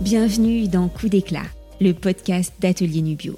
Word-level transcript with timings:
Bienvenue 0.00 0.68
dans 0.68 0.88
Coup 0.88 1.08
d'éclat, 1.08 1.42
le 1.80 1.92
podcast 1.92 2.54
d'Atelier 2.60 3.02
Nubio. 3.02 3.36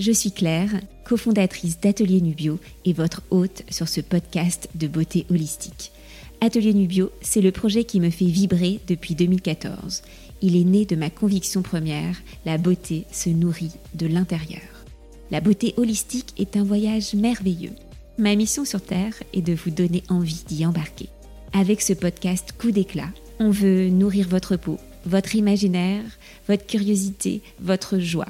Je 0.00 0.10
suis 0.10 0.32
Claire, 0.32 0.80
cofondatrice 1.04 1.78
d'Atelier 1.78 2.20
Nubio 2.20 2.58
et 2.84 2.92
votre 2.92 3.22
hôte 3.30 3.62
sur 3.70 3.86
ce 3.86 4.00
podcast 4.00 4.68
de 4.74 4.88
beauté 4.88 5.24
holistique. 5.30 5.92
Atelier 6.40 6.74
Nubio, 6.74 7.12
c'est 7.20 7.40
le 7.40 7.52
projet 7.52 7.84
qui 7.84 8.00
me 8.00 8.10
fait 8.10 8.24
vibrer 8.24 8.80
depuis 8.88 9.14
2014. 9.14 10.02
Il 10.42 10.56
est 10.56 10.64
né 10.64 10.84
de 10.84 10.96
ma 10.96 11.10
conviction 11.10 11.62
première, 11.62 12.16
la 12.44 12.58
beauté 12.58 13.04
se 13.12 13.30
nourrit 13.30 13.72
de 13.94 14.08
l'intérieur. 14.08 14.62
La 15.30 15.40
beauté 15.40 15.74
holistique 15.76 16.34
est 16.38 16.56
un 16.56 16.64
voyage 16.64 17.14
merveilleux. 17.14 17.72
Ma 18.18 18.34
mission 18.34 18.64
sur 18.64 18.82
Terre 18.82 19.14
est 19.32 19.42
de 19.42 19.54
vous 19.54 19.70
donner 19.70 20.02
envie 20.08 20.42
d'y 20.48 20.66
embarquer. 20.66 21.08
Avec 21.52 21.80
ce 21.80 21.92
podcast 21.92 22.52
Coup 22.58 22.72
d'éclat, 22.72 23.10
on 23.38 23.50
veut 23.50 23.88
nourrir 23.90 24.28
votre 24.28 24.56
peau, 24.56 24.78
votre 25.04 25.34
imaginaire, 25.34 26.04
votre 26.48 26.66
curiosité, 26.66 27.42
votre 27.60 27.98
joie. 27.98 28.28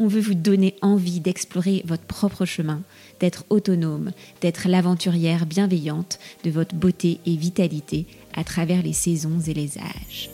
On 0.00 0.06
veut 0.06 0.20
vous 0.20 0.34
donner 0.34 0.76
envie 0.80 1.20
d'explorer 1.20 1.82
votre 1.84 2.04
propre 2.04 2.44
chemin, 2.44 2.82
d'être 3.18 3.44
autonome, 3.50 4.12
d'être 4.40 4.68
l'aventurière 4.68 5.44
bienveillante 5.44 6.18
de 6.44 6.50
votre 6.50 6.76
beauté 6.76 7.18
et 7.26 7.34
vitalité 7.34 8.06
à 8.34 8.44
travers 8.44 8.82
les 8.82 8.92
saisons 8.92 9.40
et 9.40 9.54
les 9.54 9.78
âges. 9.78 10.30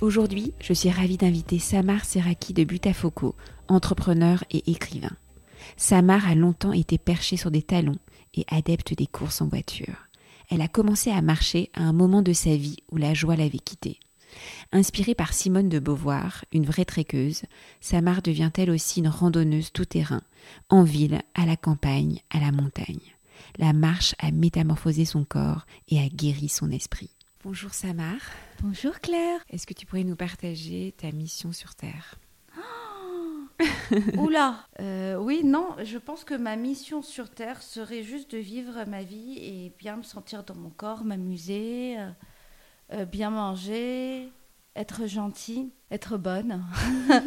Aujourd'hui, 0.00 0.52
je 0.60 0.72
suis 0.72 0.90
ravie 0.90 1.16
d'inviter 1.16 1.58
Samar 1.58 2.04
Seraki 2.04 2.52
de 2.52 2.64
Butafoco, 2.64 3.34
entrepreneur 3.68 4.44
et 4.50 4.70
écrivain. 4.70 5.16
Samar 5.76 6.28
a 6.28 6.34
longtemps 6.34 6.72
été 6.72 6.96
perchée 6.96 7.36
sur 7.36 7.50
des 7.50 7.62
talons 7.62 7.98
et 8.36 8.44
adepte 8.48 8.94
des 8.94 9.06
courses 9.06 9.40
en 9.40 9.48
voiture. 9.48 10.08
Elle 10.50 10.60
a 10.60 10.68
commencé 10.68 11.10
à 11.10 11.22
marcher 11.22 11.70
à 11.74 11.82
un 11.82 11.92
moment 11.92 12.22
de 12.22 12.32
sa 12.32 12.54
vie 12.56 12.76
où 12.90 12.96
la 12.96 13.14
joie 13.14 13.36
l'avait 13.36 13.58
quittée. 13.58 13.98
Inspirée 14.72 15.14
par 15.14 15.32
Simone 15.32 15.68
de 15.68 15.78
Beauvoir, 15.78 16.44
une 16.52 16.66
vraie 16.66 16.84
tréqueuse, 16.84 17.42
Samar 17.80 18.22
devient 18.22 18.50
elle 18.56 18.70
aussi 18.70 19.00
une 19.00 19.08
randonneuse 19.08 19.72
tout-terrain, 19.72 20.22
en 20.68 20.82
ville, 20.82 21.22
à 21.34 21.46
la 21.46 21.56
campagne, 21.56 22.20
à 22.30 22.40
la 22.40 22.52
montagne. 22.52 23.00
La 23.58 23.72
marche 23.72 24.14
a 24.18 24.30
métamorphosé 24.30 25.04
son 25.04 25.24
corps 25.24 25.66
et 25.88 25.98
a 26.00 26.08
guéri 26.08 26.48
son 26.48 26.70
esprit. 26.70 27.10
Bonjour 27.44 27.72
Samar. 27.72 28.16
Bonjour 28.62 29.00
Claire. 29.00 29.40
Est-ce 29.50 29.66
que 29.66 29.74
tu 29.74 29.86
pourrais 29.86 30.04
nous 30.04 30.16
partager 30.16 30.94
ta 30.96 31.12
mission 31.12 31.52
sur 31.52 31.74
Terre? 31.74 32.16
Oula 34.18 34.66
euh, 34.80 35.16
Oui, 35.16 35.42
non, 35.44 35.68
je 35.82 35.98
pense 35.98 36.24
que 36.24 36.34
ma 36.34 36.56
mission 36.56 37.02
sur 37.02 37.30
Terre 37.30 37.62
serait 37.62 38.02
juste 38.02 38.32
de 38.32 38.38
vivre 38.38 38.84
ma 38.86 39.02
vie 39.02 39.38
et 39.38 39.72
bien 39.78 39.96
me 39.96 40.02
sentir 40.02 40.44
dans 40.44 40.54
mon 40.54 40.70
corps, 40.70 41.04
m'amuser, 41.04 41.96
euh, 41.98 42.10
euh, 42.92 43.04
bien 43.04 43.30
manger, 43.30 44.30
être 44.74 45.06
gentille, 45.06 45.70
être 45.90 46.16
bonne, 46.18 46.64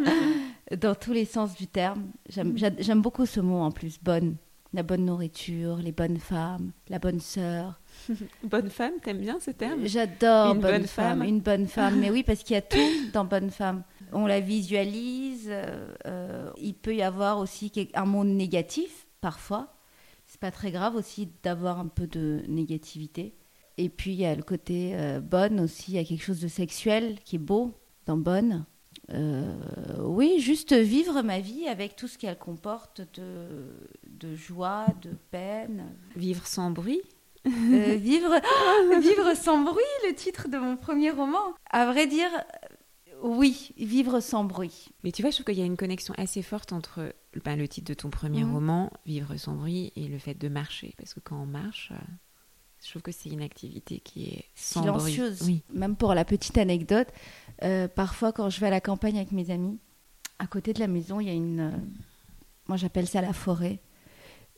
dans 0.77 0.95
tous 0.95 1.13
les 1.13 1.25
sens 1.25 1.55
du 1.55 1.67
terme. 1.67 2.11
J'aime 2.29 3.01
beaucoup 3.01 3.25
ce 3.25 3.39
mot 3.39 3.59
en 3.59 3.71
plus, 3.71 3.99
bonne. 4.01 4.35
La 4.71 4.83
bonne 4.83 5.03
nourriture, 5.03 5.77
les 5.77 5.91
bonnes 5.91 6.19
femmes, 6.19 6.73
la 6.89 6.99
bonne 6.99 7.19
sœur. 7.19 7.81
bonne 8.43 8.69
femme, 8.69 8.93
t'aimes 9.01 9.17
bien 9.17 9.39
ce 9.39 9.49
terme? 9.49 9.87
J'adore 9.87 10.53
bonne, 10.53 10.85
femme, 10.85 11.23
une 11.23 11.39
bonne 11.39 11.65
femme. 11.65 11.99
Mais 11.99 12.11
oui, 12.11 12.21
parce 12.21 12.43
qu'il 12.43 12.53
y 12.53 12.57
a 12.57 12.61
tout 12.61 12.77
dans 13.11 13.25
bonne 13.25 13.49
femme 13.49 13.81
on 14.13 14.25
la 14.25 14.39
visualise. 14.39 15.47
Euh, 15.49 15.93
euh, 16.05 16.51
il 16.57 16.73
peut 16.73 16.95
y 16.95 17.01
avoir 17.01 17.39
aussi 17.39 17.71
un 17.93 18.05
monde 18.05 18.29
négatif 18.29 19.07
parfois. 19.21 19.75
C'est 20.27 20.39
pas 20.39 20.51
très 20.51 20.71
grave 20.71 20.95
aussi 20.95 21.29
d'avoir 21.43 21.79
un 21.79 21.87
peu 21.87 22.07
de 22.07 22.43
négativité. 22.47 23.35
Et 23.77 23.89
puis 23.89 24.11
il 24.11 24.19
y 24.19 24.25
a 24.25 24.35
le 24.35 24.43
côté 24.43 24.91
euh, 24.93 25.19
bonne 25.19 25.59
aussi. 25.59 25.91
Il 25.91 25.95
y 25.95 25.99
a 25.99 26.03
quelque 26.03 26.23
chose 26.23 26.41
de 26.41 26.47
sexuel 26.47 27.19
qui 27.23 27.37
est 27.37 27.39
beau 27.39 27.73
dans 28.05 28.17
bonne. 28.17 28.65
oui, 29.99 30.39
juste 30.39 30.73
vivre 30.73 31.21
ma 31.23 31.39
vie 31.39 31.67
avec 31.67 31.95
tout 31.95 32.07
ce 32.07 32.17
qu'elle 32.17 32.37
comporte 32.37 33.01
de, 33.13 33.73
de 34.07 34.35
joie, 34.35 34.85
de 35.01 35.11
peine. 35.31 35.95
Vivre 36.15 36.45
sans 36.45 36.71
bruit 36.71 37.01
vivre, 37.45 38.35
vivre 39.01 39.35
sans 39.35 39.59
bruit, 39.59 39.83
le 40.07 40.13
titre 40.13 40.47
de 40.47 40.57
mon 40.57 40.77
premier 40.77 41.11
roman. 41.11 41.53
À 41.69 41.85
vrai 41.85 42.07
dire, 42.07 42.29
oui, 43.21 43.71
vivre 43.77 44.19
sans 44.19 44.43
bruit. 44.43 44.89
Mais 45.03 45.11
tu 45.11 45.21
vois, 45.21 45.31
je 45.31 45.37
trouve 45.37 45.45
qu'il 45.45 45.59
y 45.59 45.61
a 45.61 45.65
une 45.65 45.77
connexion 45.77 46.13
assez 46.17 46.41
forte 46.41 46.73
entre 46.73 47.13
ben, 47.43 47.57
le 47.57 47.67
titre 47.67 47.89
de 47.89 47.93
ton 47.93 48.09
premier 48.09 48.43
roman, 48.43 48.91
Vivre 49.05 49.35
sans 49.37 49.55
bruit, 49.55 49.91
et 49.95 50.07
le 50.07 50.17
fait 50.17 50.35
de 50.35 50.47
marcher. 50.47 50.93
Parce 50.97 51.13
que 51.13 51.19
quand 51.19 51.41
on 51.41 51.45
marche, 51.45 51.91
euh, 51.91 51.97
je 52.83 52.89
trouve 52.89 53.01
que 53.01 53.11
c'est 53.11 53.29
une 53.29 53.41
activité 53.41 53.99
qui 53.99 54.25
est 54.25 54.45
sans 54.55 54.81
silencieuse. 54.81 55.41
Oui. 55.43 55.61
Même 55.73 55.95
pour 55.95 56.13
la 56.13 56.25
petite 56.25 56.57
anecdote, 56.57 57.07
euh, 57.63 57.87
parfois 57.87 58.31
quand 58.31 58.49
je 58.49 58.59
vais 58.59 58.67
à 58.67 58.71
la 58.71 58.81
campagne 58.81 59.17
avec 59.17 59.31
mes 59.31 59.51
amis, 59.51 59.79
à 60.39 60.47
côté 60.47 60.73
de 60.73 60.79
la 60.79 60.87
maison, 60.87 61.19
il 61.19 61.27
y 61.27 61.29
a 61.29 61.33
une. 61.33 61.59
Euh, 61.59 61.77
moi, 62.67 62.77
j'appelle 62.77 63.07
ça 63.07 63.21
la 63.21 63.33
forêt. 63.33 63.79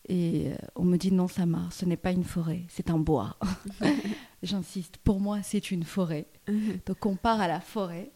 Et 0.10 0.52
on 0.76 0.84
me 0.84 0.98
dit 0.98 1.12
non, 1.12 1.28
Samar, 1.28 1.72
ce 1.72 1.86
n'est 1.86 1.98
pas 1.98 2.12
une 2.12 2.24
forêt, 2.24 2.64
c'est 2.68 2.90
un 2.90 2.98
bois. 2.98 3.38
J'insiste, 4.44 4.98
pour 4.98 5.20
moi, 5.20 5.44
c'est 5.44 5.72
une 5.72 5.84
forêt. 5.84 6.28
Mhm. 6.48 6.80
Donc 6.86 7.06
on 7.06 7.16
part 7.16 7.40
à 7.40 7.48
la 7.48 7.60
forêt 7.60 8.12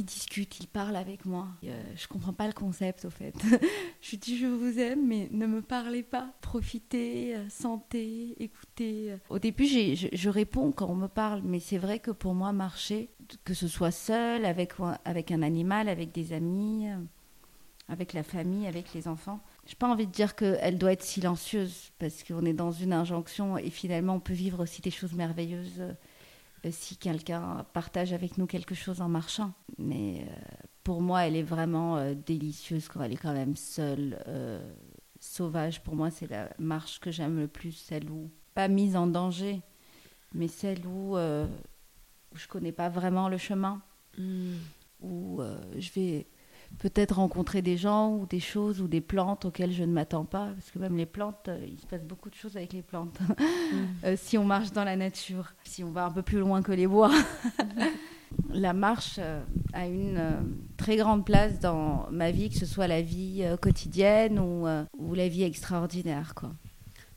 il 0.00 0.04
discute, 0.04 0.60
il 0.60 0.66
parle 0.66 0.96
avec 0.96 1.26
moi. 1.26 1.48
Euh, 1.64 1.82
je 1.94 2.08
comprends 2.08 2.32
pas 2.32 2.46
le 2.46 2.54
concept 2.54 3.04
au 3.04 3.10
fait. 3.10 3.34
je 4.00 4.16
dis 4.16 4.38
je 4.38 4.46
vous 4.46 4.78
aime, 4.78 5.06
mais 5.06 5.28
ne 5.30 5.46
me 5.46 5.60
parlez 5.60 6.02
pas. 6.02 6.32
Profitez, 6.40 7.36
euh, 7.36 7.48
sentez, 7.50 8.34
écoutez. 8.42 9.14
Au 9.28 9.38
début, 9.38 9.66
je, 9.66 10.08
je, 10.10 10.28
réponds 10.30 10.72
quand 10.72 10.88
on 10.88 10.94
me 10.94 11.06
parle, 11.06 11.42
mais 11.44 11.60
c'est 11.60 11.76
vrai 11.76 11.98
que 11.98 12.10
pour 12.10 12.34
moi, 12.34 12.52
marcher, 12.52 13.10
que 13.44 13.52
ce 13.52 13.68
soit 13.68 13.90
seul, 13.90 14.46
avec, 14.46 14.72
avec 15.04 15.30
un 15.32 15.42
animal, 15.42 15.88
avec 15.88 16.12
des 16.12 16.32
amis, 16.32 16.88
euh, 16.88 16.96
avec 17.88 18.14
la 18.14 18.22
famille, 18.22 18.66
avec 18.66 18.94
les 18.94 19.06
enfants, 19.06 19.40
j'ai 19.70 19.76
pas 19.76 19.86
envie 19.86 20.08
de 20.08 20.10
dire 20.10 20.34
qu'elle 20.34 20.78
doit 20.78 20.90
être 20.90 21.04
silencieuse 21.04 21.92
parce 22.00 22.24
qu'on 22.24 22.44
est 22.44 22.52
dans 22.52 22.72
une 22.72 22.92
injonction 22.92 23.56
et 23.56 23.70
finalement 23.70 24.14
on 24.14 24.20
peut 24.20 24.32
vivre 24.32 24.64
aussi 24.64 24.82
des 24.82 24.90
choses 24.90 25.12
merveilleuses 25.12 25.80
euh, 26.64 26.70
si 26.72 26.96
quelqu'un 26.96 27.64
partage 27.72 28.12
avec 28.12 28.36
nous 28.36 28.48
quelque 28.48 28.74
chose 28.74 29.00
en 29.00 29.08
marchant. 29.08 29.52
Mais 29.78 30.26
euh, 30.26 30.34
pour 30.82 31.00
moi, 31.00 31.24
elle 31.24 31.36
est 31.36 31.44
vraiment 31.44 31.98
euh, 31.98 32.14
délicieuse 32.14 32.88
quand 32.88 33.00
elle 33.00 33.12
est 33.12 33.16
quand 33.16 33.32
même 33.32 33.54
seule, 33.54 34.18
sauvage. 35.20 35.84
Pour 35.84 35.94
moi, 35.94 36.10
c'est 36.10 36.28
la 36.28 36.50
marche 36.58 36.98
que 36.98 37.12
j'aime 37.12 37.38
le 37.38 37.46
plus, 37.46 37.70
celle 37.70 38.10
où, 38.10 38.28
pas 38.54 38.66
mise 38.66 38.96
en 38.96 39.06
danger, 39.06 39.62
mais 40.34 40.48
celle 40.48 40.84
où, 40.84 41.16
où 41.16 42.36
je 42.36 42.48
connais 42.48 42.72
pas 42.72 42.88
vraiment 42.88 43.28
le 43.28 43.38
chemin, 43.38 43.80
hmm. 44.18 44.54
où 45.00 45.40
je 45.78 45.92
vais 45.92 46.26
peut-être 46.78 47.16
rencontrer 47.16 47.62
des 47.62 47.76
gens 47.76 48.14
ou 48.14 48.26
des 48.26 48.40
choses 48.40 48.80
ou 48.80 48.88
des 48.88 49.00
plantes 49.00 49.44
auxquelles 49.44 49.72
je 49.72 49.84
ne 49.84 49.92
m'attends 49.92 50.24
pas. 50.24 50.48
Parce 50.54 50.70
que 50.70 50.78
même 50.78 50.96
les 50.96 51.06
plantes, 51.06 51.48
euh, 51.48 51.64
il 51.66 51.78
se 51.78 51.86
passe 51.86 52.04
beaucoup 52.04 52.30
de 52.30 52.34
choses 52.34 52.56
avec 52.56 52.72
les 52.72 52.82
plantes. 52.82 53.18
Mm. 53.70 53.86
Euh, 54.04 54.16
si 54.16 54.36
on 54.36 54.44
marche 54.44 54.72
dans 54.72 54.82
la 54.82 54.96
nature, 54.96 55.52
si 55.62 55.84
on 55.84 55.92
va 55.92 56.04
un 56.04 56.10
peu 56.10 56.22
plus 56.22 56.40
loin 56.40 56.60
que 56.60 56.72
les 56.72 56.88
bois. 56.88 57.12
la 58.48 58.72
marche 58.72 59.20
euh, 59.20 59.44
a 59.72 59.86
une 59.86 60.20
très 60.76 60.96
grande 60.96 61.24
place 61.24 61.60
dans 61.60 62.08
ma 62.10 62.32
vie, 62.32 62.50
que 62.50 62.56
ce 62.56 62.66
soit 62.66 62.88
la 62.88 63.00
vie 63.00 63.44
quotidienne 63.62 64.40
ou, 64.40 64.66
ou, 64.98 65.14
la 65.14 65.28
vie 65.28 65.44
extraordinaire. 65.44 66.34
Quoi. 66.34 66.50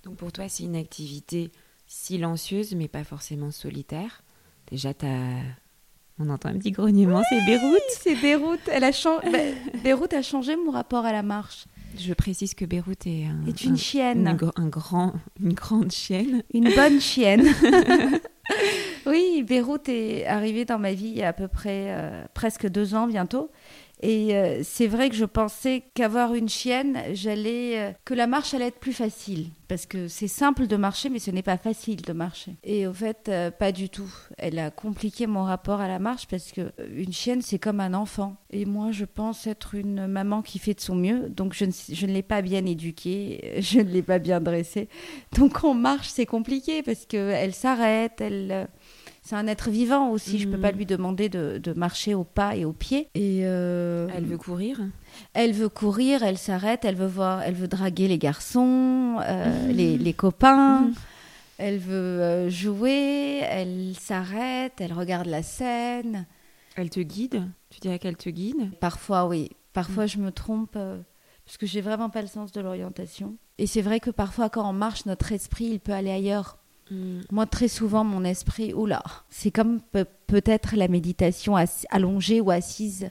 Donc 0.03 0.17
pour 0.17 0.31
toi, 0.31 0.47
c'est 0.47 0.63
une 0.63 0.75
activité 0.75 1.51
silencieuse, 1.87 2.75
mais 2.75 2.87
pas 2.87 3.03
forcément 3.03 3.49
solitaire. 3.49 4.23
Déjà, 4.67 4.93
tu 4.93 5.07
as 5.07 5.41
on 6.23 6.29
entend 6.29 6.49
un 6.49 6.57
petit 6.57 6.71
grognement, 6.71 7.21
c'est 7.29 7.45
Beyrouth. 7.45 7.81
C'est 7.89 8.15
Beyrouth. 8.15 8.59
Elle 8.71 8.83
a 8.83 8.91
changé. 8.91 9.29
Bah, 9.31 9.39
Beyrouth 9.83 10.13
a 10.13 10.21
changé 10.21 10.55
mon 10.55 10.71
rapport 10.71 11.05
à 11.05 11.11
la 11.11 11.23
marche. 11.23 11.65
Je 11.97 12.13
précise 12.13 12.53
que 12.55 12.65
Beyrouth 12.65 13.05
est, 13.05 13.27
est 13.47 13.63
une 13.63 13.77
chienne. 13.77 14.27
Un, 14.27 14.33
grand, 14.67 15.13
une 15.39 15.53
grande 15.53 15.91
chienne. 15.91 16.43
Une 16.53 16.73
bonne 16.73 16.99
chienne. 17.01 17.47
oui, 19.05 19.43
Beyrouth 19.47 19.89
est 19.89 20.25
arrivée 20.25 20.65
dans 20.65 20.79
ma 20.79 20.93
vie 20.93 21.09
il 21.09 21.17
y 21.17 21.23
a 21.23 21.29
à 21.29 21.33
peu 21.33 21.47
près 21.47 21.87
euh, 21.89 22.23
presque 22.33 22.67
deux 22.67 22.95
ans 22.95 23.07
bientôt. 23.07 23.51
Et 24.01 24.35
euh, 24.35 24.61
c'est 24.63 24.87
vrai 24.87 25.09
que 25.09 25.15
je 25.15 25.23
pensais 25.23 25.83
qu'avoir 25.93 26.33
une 26.33 26.49
chienne, 26.49 26.97
j'allais 27.13 27.79
euh, 27.79 27.91
que 28.03 28.13
la 28.13 28.27
marche 28.27 28.53
allait 28.53 28.67
être 28.67 28.79
plus 28.79 28.93
facile 28.93 29.47
parce 29.69 29.85
que 29.85 30.07
c'est 30.07 30.27
simple 30.27 30.67
de 30.67 30.75
marcher 30.75 31.09
mais 31.09 31.19
ce 31.19 31.31
n'est 31.31 31.41
pas 31.41 31.57
facile 31.57 32.01
de 32.01 32.11
marcher. 32.11 32.55
Et 32.65 32.85
au 32.85 32.93
fait 32.93 33.29
euh, 33.29 33.49
pas 33.49 33.71
du 33.71 33.89
tout. 33.89 34.13
Elle 34.37 34.59
a 34.59 34.71
compliqué 34.71 35.25
mon 35.25 35.43
rapport 35.43 35.79
à 35.79 35.87
la 35.87 35.99
marche 35.99 36.27
parce 36.27 36.51
que 36.51 36.73
une 36.93 37.13
chienne 37.13 37.41
c'est 37.41 37.59
comme 37.59 37.79
un 37.79 37.93
enfant 37.93 38.35
et 38.51 38.65
moi 38.65 38.91
je 38.91 39.05
pense 39.05 39.47
être 39.47 39.73
une 39.73 40.05
maman 40.07 40.41
qui 40.41 40.59
fait 40.59 40.73
de 40.73 40.81
son 40.81 40.95
mieux 40.95 41.29
donc 41.29 41.53
je 41.53 41.65
ne, 41.65 41.71
je 41.71 42.05
ne 42.05 42.11
l'ai 42.11 42.23
pas 42.23 42.41
bien 42.41 42.65
éduquée, 42.65 43.55
je 43.59 43.79
ne 43.79 43.89
l'ai 43.89 44.03
pas 44.03 44.19
bien 44.19 44.41
dressée. 44.41 44.89
Donc 45.37 45.63
en 45.63 45.73
marche 45.73 46.09
c'est 46.09 46.25
compliqué 46.25 46.83
parce 46.83 47.05
que 47.05 47.15
elle 47.15 47.53
s'arrête, 47.53 48.19
elle 48.19 48.67
c'est 49.23 49.35
un 49.35 49.47
être 49.47 49.69
vivant 49.69 50.09
aussi. 50.09 50.37
Je 50.37 50.47
ne 50.47 50.53
peux 50.53 50.61
pas 50.61 50.71
mm. 50.71 50.77
lui 50.77 50.85
demander 50.85 51.29
de, 51.29 51.73
marcher 51.75 52.13
au 52.13 52.23
pas 52.23 52.55
et 52.55 52.65
au 52.65 52.73
pied. 52.73 53.07
Et 53.15 53.41
euh, 53.43 54.07
elle 54.15 54.25
veut 54.25 54.37
courir. 54.37 54.81
Elle 55.33 55.53
veut 55.53 55.69
courir. 55.69 56.23
Elle 56.23 56.37
s'arrête. 56.37 56.85
Elle 56.85 56.95
veut 56.95 57.07
voir. 57.07 57.41
Elle 57.41 57.55
veut 57.55 57.67
draguer 57.67 58.07
les 58.07 58.17
garçons, 58.17 59.17
euh, 59.21 59.67
mm. 59.67 59.71
les, 59.71 60.13
copains. 60.13 60.81
Mm. 60.81 60.93
Elle 61.57 61.77
veut 61.77 62.21
euh, 62.21 62.49
jouer, 62.49 63.39
elle 63.49 63.93
s'arrête, 63.99 64.73
elle 64.79 64.93
regarde 64.93 65.27
la 65.27 65.43
scène. 65.43 66.25
Elle 66.75 66.89
te 66.89 66.99
guide? 66.99 67.43
Tu 67.69 67.79
dirais 67.79 67.99
qu'elle 67.99 68.17
te 68.17 68.29
guide? 68.29 68.71
Parfois, 68.79 69.27
oui. 69.27 69.51
Parfois, 69.71 70.05
je 70.05 70.17
me 70.17 70.31
trompe 70.31 70.75
euh, 70.75 70.99
parce 71.45 71.57
que 71.57 71.65
j'ai 71.65 71.81
vraiment 71.81 72.09
pas 72.09 72.21
le 72.21 72.27
sens 72.27 72.51
de 72.51 72.61
l'orientation. 72.61 73.37
Et 73.59 73.67
c'est 73.67 73.81
vrai 73.81 73.99
que 73.99 74.09
parfois, 74.09 74.49
quand 74.49 74.67
on 74.67 74.73
marche, 74.73 75.05
notre 75.05 75.31
esprit, 75.31 75.65
il 75.65 75.79
peut 75.79 75.93
aller 75.93 76.11
ailleurs. 76.11 76.57
Mm. 76.91 77.21
Moi, 77.31 77.45
très 77.45 77.67
souvent, 77.67 78.03
mon 78.03 78.23
esprit, 78.23 78.73
oula, 78.73 79.01
c'est 79.29 79.51
comme 79.51 79.79
pe- 79.81 80.05
peut-être 80.27 80.75
la 80.75 80.87
méditation 80.87 81.55
allongée 81.89 82.41
ou 82.41 82.51
assise 82.51 83.09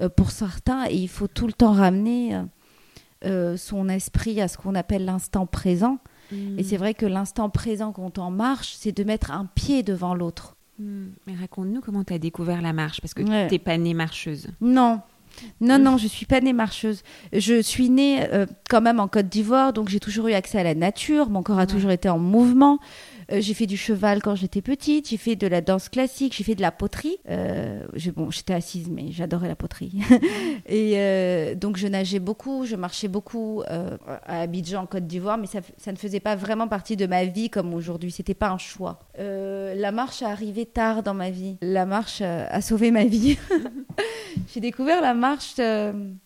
euh, 0.00 0.08
pour 0.08 0.30
certains, 0.30 0.86
et 0.88 0.94
il 0.96 1.08
faut 1.08 1.26
tout 1.28 1.46
le 1.46 1.52
temps 1.52 1.72
ramener 1.72 2.34
euh, 2.36 2.42
euh, 3.24 3.56
son 3.56 3.88
esprit 3.88 4.40
à 4.40 4.46
ce 4.48 4.56
qu'on 4.56 4.74
appelle 4.76 5.04
l'instant 5.04 5.46
présent. 5.46 5.98
Mm. 6.30 6.58
Et 6.58 6.62
c'est 6.62 6.76
vrai 6.76 6.94
que 6.94 7.06
l'instant 7.06 7.50
présent 7.50 7.92
quand 7.92 8.18
on 8.18 8.30
marche, 8.30 8.74
c'est 8.78 8.92
de 8.92 9.02
mettre 9.04 9.30
un 9.32 9.46
pied 9.46 9.82
devant 9.82 10.14
l'autre. 10.14 10.56
Mm. 10.78 11.06
Mais 11.26 11.34
raconte-nous 11.34 11.80
comment 11.80 12.04
tu 12.04 12.12
as 12.12 12.18
découvert 12.18 12.62
la 12.62 12.72
marche, 12.72 13.00
parce 13.00 13.14
que 13.14 13.22
Ouais. 13.22 13.48
tu 13.48 13.54
n'es 13.54 13.58
pas 13.58 13.76
née 13.78 13.94
marcheuse. 13.94 14.48
Non. 14.60 15.00
Non, 15.60 15.78
Mm. 15.78 15.82
non, 15.82 15.96
je 15.96 16.06
suis 16.06 16.26
pas 16.26 16.40
née 16.40 16.52
marcheuse. 16.52 17.02
Je 17.32 17.60
suis 17.62 17.90
née 17.90 18.20
euh, 18.32 18.46
quand 18.70 18.80
même 18.80 19.00
en 19.00 19.08
Côte 19.08 19.28
d'Ivoire, 19.28 19.72
donc 19.72 19.88
j'ai 19.88 20.00
toujours 20.00 20.28
eu 20.28 20.32
accès 20.32 20.58
à 20.58 20.62
la 20.62 20.74
nature. 20.74 21.30
Mon 21.30 21.42
corps 21.42 21.58
a 21.58 21.62
Ouais. 21.62 21.66
toujours 21.66 21.90
été 21.90 22.08
en 22.08 22.18
mouvement. 22.18 22.78
Euh, 23.30 23.40
j'ai 23.40 23.54
fait 23.54 23.66
du 23.66 23.76
cheval 23.76 24.22
quand 24.22 24.34
j'étais 24.34 24.62
petite. 24.62 25.08
J'ai 25.08 25.16
fait 25.16 25.36
de 25.36 25.46
la 25.46 25.60
danse 25.60 25.88
classique. 25.88 26.34
J'ai 26.36 26.44
fait 26.44 26.54
de 26.54 26.62
la 26.62 26.72
poterie. 26.72 27.18
Euh, 27.28 27.84
bon, 28.16 28.30
j'étais 28.30 28.54
assise, 28.54 28.88
mais 28.90 29.10
j'adorais 29.10 29.48
la 29.48 29.56
poterie. 29.56 29.92
Et 30.66 30.94
euh, 30.96 31.54
donc 31.54 31.76
je 31.76 31.86
nageais 31.86 32.18
beaucoup, 32.18 32.64
je 32.64 32.76
marchais 32.76 33.08
beaucoup 33.08 33.62
à 33.66 34.40
Abidjan, 34.40 34.82
en 34.82 34.86
Côte 34.86 35.06
d'Ivoire, 35.06 35.38
mais 35.38 35.46
ça, 35.46 35.60
ne 35.92 35.96
faisait 35.96 36.20
pas 36.20 36.36
vraiment 36.36 36.68
partie 36.68 36.96
de 36.96 37.06
ma 37.06 37.24
vie 37.24 37.50
comme 37.50 37.74
aujourd'hui. 37.74 38.10
C'était 38.10 38.34
pas 38.34 38.50
un 38.50 38.58
choix. 38.58 39.00
La 39.18 39.92
marche 39.92 40.22
est 40.22 40.26
arrivée 40.26 40.66
tard 40.66 41.02
dans 41.02 41.14
ma 41.14 41.30
vie. 41.30 41.56
La 41.60 41.86
marche 41.86 42.22
a 42.22 42.60
sauvé 42.60 42.90
ma 42.90 43.04
vie. 43.04 43.38
J'ai 44.54 44.60
découvert 44.60 45.00
la 45.00 45.14
marche 45.14 45.58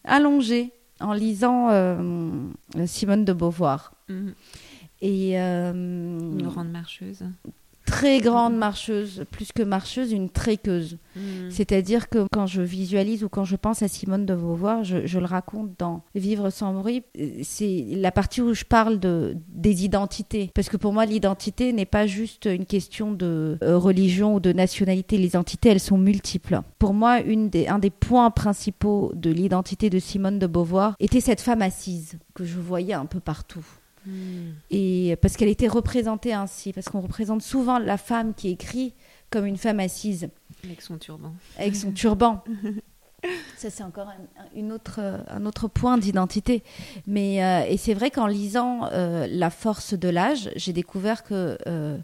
allongée 0.04 0.72
en 1.00 1.12
lisant 1.12 1.68
Simone 2.86 3.24
de 3.24 3.32
Beauvoir. 3.32 3.94
Mm. 4.08 4.30
Et 5.02 5.38
euh, 5.38 5.72
Une 5.72 6.42
grande 6.42 6.70
marcheuse. 6.70 7.24
très 7.84 8.20
grande 8.20 8.56
marcheuse, 8.56 9.24
plus 9.32 9.50
que 9.52 9.62
marcheuse, 9.64 10.12
une 10.12 10.30
tréqueuse. 10.30 10.96
Mm. 11.16 11.50
C'est-à-dire 11.50 12.08
que 12.08 12.24
quand 12.32 12.46
je 12.46 12.62
visualise 12.62 13.24
ou 13.24 13.28
quand 13.28 13.44
je 13.44 13.56
pense 13.56 13.82
à 13.82 13.88
Simone 13.88 14.24
de 14.24 14.34
Beauvoir, 14.34 14.84
je, 14.84 15.04
je 15.04 15.18
le 15.18 15.26
raconte 15.26 15.72
dans 15.78 16.02
Vivre 16.14 16.48
sans 16.50 16.72
bruit, 16.72 17.02
euh, 17.18 17.40
c'est 17.42 17.84
la 17.96 18.12
partie 18.12 18.40
où 18.40 18.54
je 18.54 18.64
parle 18.64 19.00
de, 19.00 19.36
des 19.48 19.84
identités. 19.84 20.52
Parce 20.54 20.68
que 20.68 20.76
pour 20.76 20.92
moi, 20.92 21.04
l'identité 21.04 21.72
n'est 21.72 21.84
pas 21.84 22.06
juste 22.06 22.46
une 22.46 22.64
question 22.64 23.10
de 23.12 23.58
euh, 23.64 23.76
religion 23.76 24.36
ou 24.36 24.40
de 24.40 24.52
nationalité. 24.52 25.18
Les 25.18 25.26
identités, 25.26 25.70
elles 25.70 25.80
sont 25.80 25.98
multiples. 25.98 26.60
Pour 26.78 26.94
moi, 26.94 27.20
une 27.20 27.50
des, 27.50 27.66
un 27.66 27.80
des 27.80 27.90
points 27.90 28.30
principaux 28.30 29.10
de 29.16 29.30
l'identité 29.30 29.90
de 29.90 29.98
Simone 29.98 30.38
de 30.38 30.46
Beauvoir 30.46 30.94
était 31.00 31.20
cette 31.20 31.40
femme 31.40 31.60
assise 31.62 32.16
que 32.34 32.44
je 32.44 32.60
voyais 32.60 32.94
un 32.94 33.06
peu 33.06 33.18
partout. 33.18 33.66
Mm. 34.06 34.50
Et 34.70 35.16
parce 35.22 35.36
qu'elle 35.36 35.48
était 35.48 35.68
représentée 35.68 36.32
ainsi, 36.32 36.72
parce 36.72 36.88
qu'on 36.88 37.00
représente 37.00 37.42
souvent 37.42 37.78
la 37.78 37.96
femme 37.98 38.34
qui 38.34 38.48
écrit 38.50 38.94
comme 39.30 39.46
une 39.46 39.56
femme 39.56 39.80
assise 39.80 40.28
Avec 40.64 40.82
son 40.82 40.98
turban. 40.98 41.32
avec 41.58 41.74
son 41.76 41.92
turban. 41.92 42.42
Ça, 43.56 43.70
c'est 43.70 43.84
encore 43.84 44.08
un, 44.08 44.42
un- 44.42 44.48
une 44.56 44.72
autre, 44.72 44.98
un 45.28 45.46
autre 45.46 45.68
point 45.68 45.96
d'identité. 45.96 46.64
Mais, 47.06 47.42
euh, 47.44 47.64
et 47.68 47.76
c'est 47.76 47.94
vrai 47.94 48.10
qu'en 48.10 48.26
lisant 48.26 48.88
euh, 48.92 49.28
La 49.30 49.48
force 49.50 49.94
de 49.94 50.08
l'âge, 50.08 50.50
j'ai 50.56 50.72
découvert 50.72 51.22
que 51.22 51.56
euh, 51.68 51.96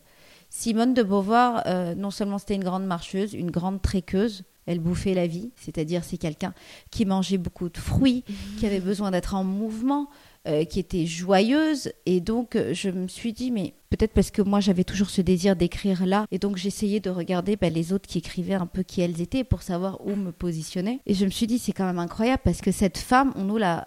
Simone 0.48 0.94
de 0.94 1.02
Beauvoir, 1.02 1.64
non 1.96 2.10
seulement 2.10 2.38
c'était 2.38 2.54
une 2.54 2.64
grande 2.64 2.86
marcheuse, 2.86 3.34
une 3.34 3.50
grande 3.50 3.82
tréqueuse, 3.82 4.44
elle 4.64 4.78
bouffait 4.80 5.12
la 5.12 5.26
vie, 5.26 5.50
c'est-à-dire 5.56 6.04
c'est 6.04 6.16
quelqu'un 6.18 6.54
qui 6.90 7.04
mangeait 7.04 7.36
beaucoup 7.36 7.68
de 7.68 7.76
fruits, 7.76 8.24
qui 8.58 8.64
avait 8.64 8.80
besoin 8.80 9.10
d'être 9.10 9.34
en 9.34 9.44
mouvement, 9.44 10.08
euh, 10.48 10.64
qui 10.64 10.80
était 10.80 11.06
joyeuse. 11.06 11.92
Et 12.06 12.20
donc, 12.20 12.56
euh, 12.56 12.74
je 12.74 12.90
me 12.90 13.08
suis 13.08 13.32
dit, 13.32 13.50
mais 13.50 13.74
peut-être 13.90 14.12
parce 14.12 14.30
que 14.30 14.42
moi, 14.42 14.60
j'avais 14.60 14.84
toujours 14.84 15.10
ce 15.10 15.20
désir 15.20 15.56
d'écrire 15.56 16.06
là. 16.06 16.26
Et 16.30 16.38
donc, 16.38 16.56
j'essayais 16.56 17.00
de 17.00 17.10
regarder 17.10 17.56
bah, 17.56 17.68
les 17.68 17.92
autres 17.92 18.08
qui 18.08 18.18
écrivaient 18.18 18.54
un 18.54 18.66
peu 18.66 18.82
qui 18.82 19.00
elles 19.00 19.20
étaient 19.20 19.44
pour 19.44 19.62
savoir 19.62 20.04
où 20.06 20.16
me 20.16 20.32
positionner. 20.32 21.00
Et 21.06 21.14
je 21.14 21.24
me 21.24 21.30
suis 21.30 21.46
dit, 21.46 21.58
c'est 21.58 21.72
quand 21.72 21.86
même 21.86 21.98
incroyable 21.98 22.42
parce 22.44 22.60
que 22.60 22.72
cette 22.72 22.98
femme, 22.98 23.32
on 23.36 23.44
nous 23.44 23.58
l'a 23.58 23.84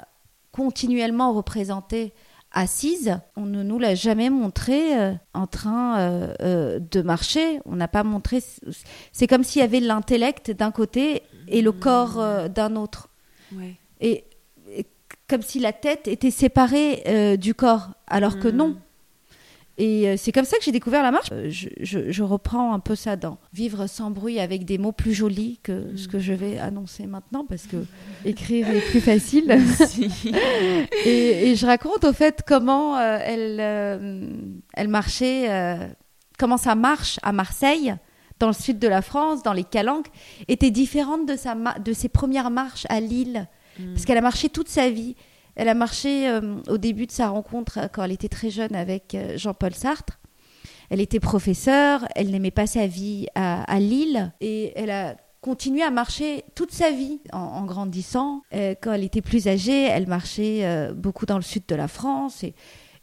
continuellement 0.51 1.33
représentée 1.33 2.13
assise, 2.53 3.17
on 3.35 3.45
ne 3.45 3.63
nous 3.63 3.79
l'a 3.79 3.95
jamais 3.95 4.29
montrée 4.29 4.99
euh, 4.99 5.13
en 5.33 5.47
train 5.47 5.99
euh, 5.99 6.33
euh, 6.41 6.79
de 6.79 7.01
marcher. 7.01 7.59
On 7.65 7.75
n'a 7.75 7.87
pas 7.87 8.03
montré. 8.03 8.39
C'est 9.11 9.27
comme 9.27 9.43
s'il 9.43 9.61
y 9.61 9.65
avait 9.65 9.79
l'intellect 9.79 10.51
d'un 10.51 10.71
côté 10.71 11.23
et 11.47 11.61
le 11.61 11.71
corps 11.71 12.49
d'un 12.49 12.75
autre. 12.75 13.09
Ouais. 13.55 13.75
Et 13.99 14.25
comme 15.31 15.41
si 15.41 15.59
la 15.59 15.73
tête 15.73 16.07
était 16.07 16.29
séparée 16.29 17.01
euh, 17.07 17.37
du 17.37 17.55
corps, 17.55 17.89
alors 18.07 18.37
que 18.37 18.47
Mm. 18.49 18.55
non. 18.55 18.77
Et 19.77 20.07
euh, 20.09 20.15
c'est 20.17 20.31
comme 20.31 20.45
ça 20.45 20.57
que 20.57 20.63
j'ai 20.63 20.71
découvert 20.73 21.01
la 21.01 21.09
marche. 21.11 21.29
Euh, 21.31 21.49
je, 21.49 21.69
je- 21.79 22.11
je 22.11 22.23
reprends 22.23 22.73
un 22.73 22.79
peu 22.79 22.93
ça 22.93 23.15
dans 23.15 23.37
Vivre 23.53 23.87
sans 23.87 24.11
bruit 24.11 24.39
avec 24.39 24.63
des 24.65 24.77
mots 24.77 24.91
plus 24.91 25.13
jolis 25.13 25.59
que 25.63 25.95
ce 25.95 26.07
que 26.07 26.19
je 26.19 26.33
vais 26.33 26.59
annoncer 26.59 27.07
maintenant 27.07 27.45
parce 27.47 27.65
que 27.65 27.77
écrire 28.25 28.69
est 28.69 28.81
plus 28.81 28.99
facile. 29.01 29.49
et, 31.05 31.49
et 31.51 31.55
je 31.55 31.65
raconte 31.65 32.03
au 32.03 32.13
fait 32.13 32.43
comment 32.45 32.97
euh, 32.97 33.17
elle, 33.23 33.57
euh, 33.59 34.27
elle 34.73 34.87
marchait, 34.89 35.49
euh, 35.49 35.87
comment 36.37 36.57
sa 36.57 36.75
marche 36.75 37.19
à 37.23 37.31
Marseille, 37.31 37.95
dans 38.39 38.47
le 38.47 38.53
sud 38.53 38.77
de 38.79 38.87
la 38.87 39.01
France, 39.01 39.41
dans 39.43 39.53
les 39.53 39.63
Calanques, 39.63 40.07
était 40.47 40.71
différente 40.71 41.25
de, 41.27 41.35
sa 41.35 41.55
de 41.55 41.93
ses 41.93 42.09
premières 42.09 42.49
marches 42.51 42.85
à 42.89 42.99
Lille. 42.99 43.47
Mm. 43.79 43.93
Parce 43.93 44.05
qu'elle 44.05 44.17
a 44.17 44.21
marché 44.21 44.49
toute 44.49 44.69
sa 44.69 44.89
vie. 44.89 45.15
Elle 45.55 45.69
a 45.69 45.73
marché 45.73 46.29
euh, 46.29 46.55
au 46.69 46.77
début 46.77 47.07
de 47.07 47.11
sa 47.11 47.29
rencontre 47.29 47.79
euh, 47.79 47.87
quand 47.91 48.03
elle 48.03 48.11
était 48.11 48.29
très 48.29 48.49
jeune 48.49 48.75
avec 48.75 49.15
euh, 49.15 49.37
Jean-Paul 49.37 49.73
Sartre. 49.73 50.19
Elle 50.89 51.01
était 51.01 51.19
professeure, 51.19 52.05
elle 52.15 52.31
n'aimait 52.31 52.51
pas 52.51 52.67
sa 52.67 52.85
vie 52.85 53.27
à, 53.33 53.79
Lille 53.79 54.33
et 54.41 54.73
elle 54.75 54.91
a 54.91 55.15
continué 55.39 55.83
à 55.83 55.89
marcher 55.89 56.43
toute 56.53 56.73
sa 56.73 56.91
vie 56.91 57.21
en, 57.31 57.63
grandissant. 57.63 58.41
Quand 58.51 58.91
elle 58.91 59.05
était 59.05 59.21
plus 59.21 59.47
âgée, 59.47 59.83
elle 59.85 60.07
marchait 60.07 60.91
beaucoup 60.93 61.25
dans 61.25 61.37
le 61.37 61.43
sud 61.43 61.63
de 61.69 61.75
la 61.75 61.87
France. 61.87 62.43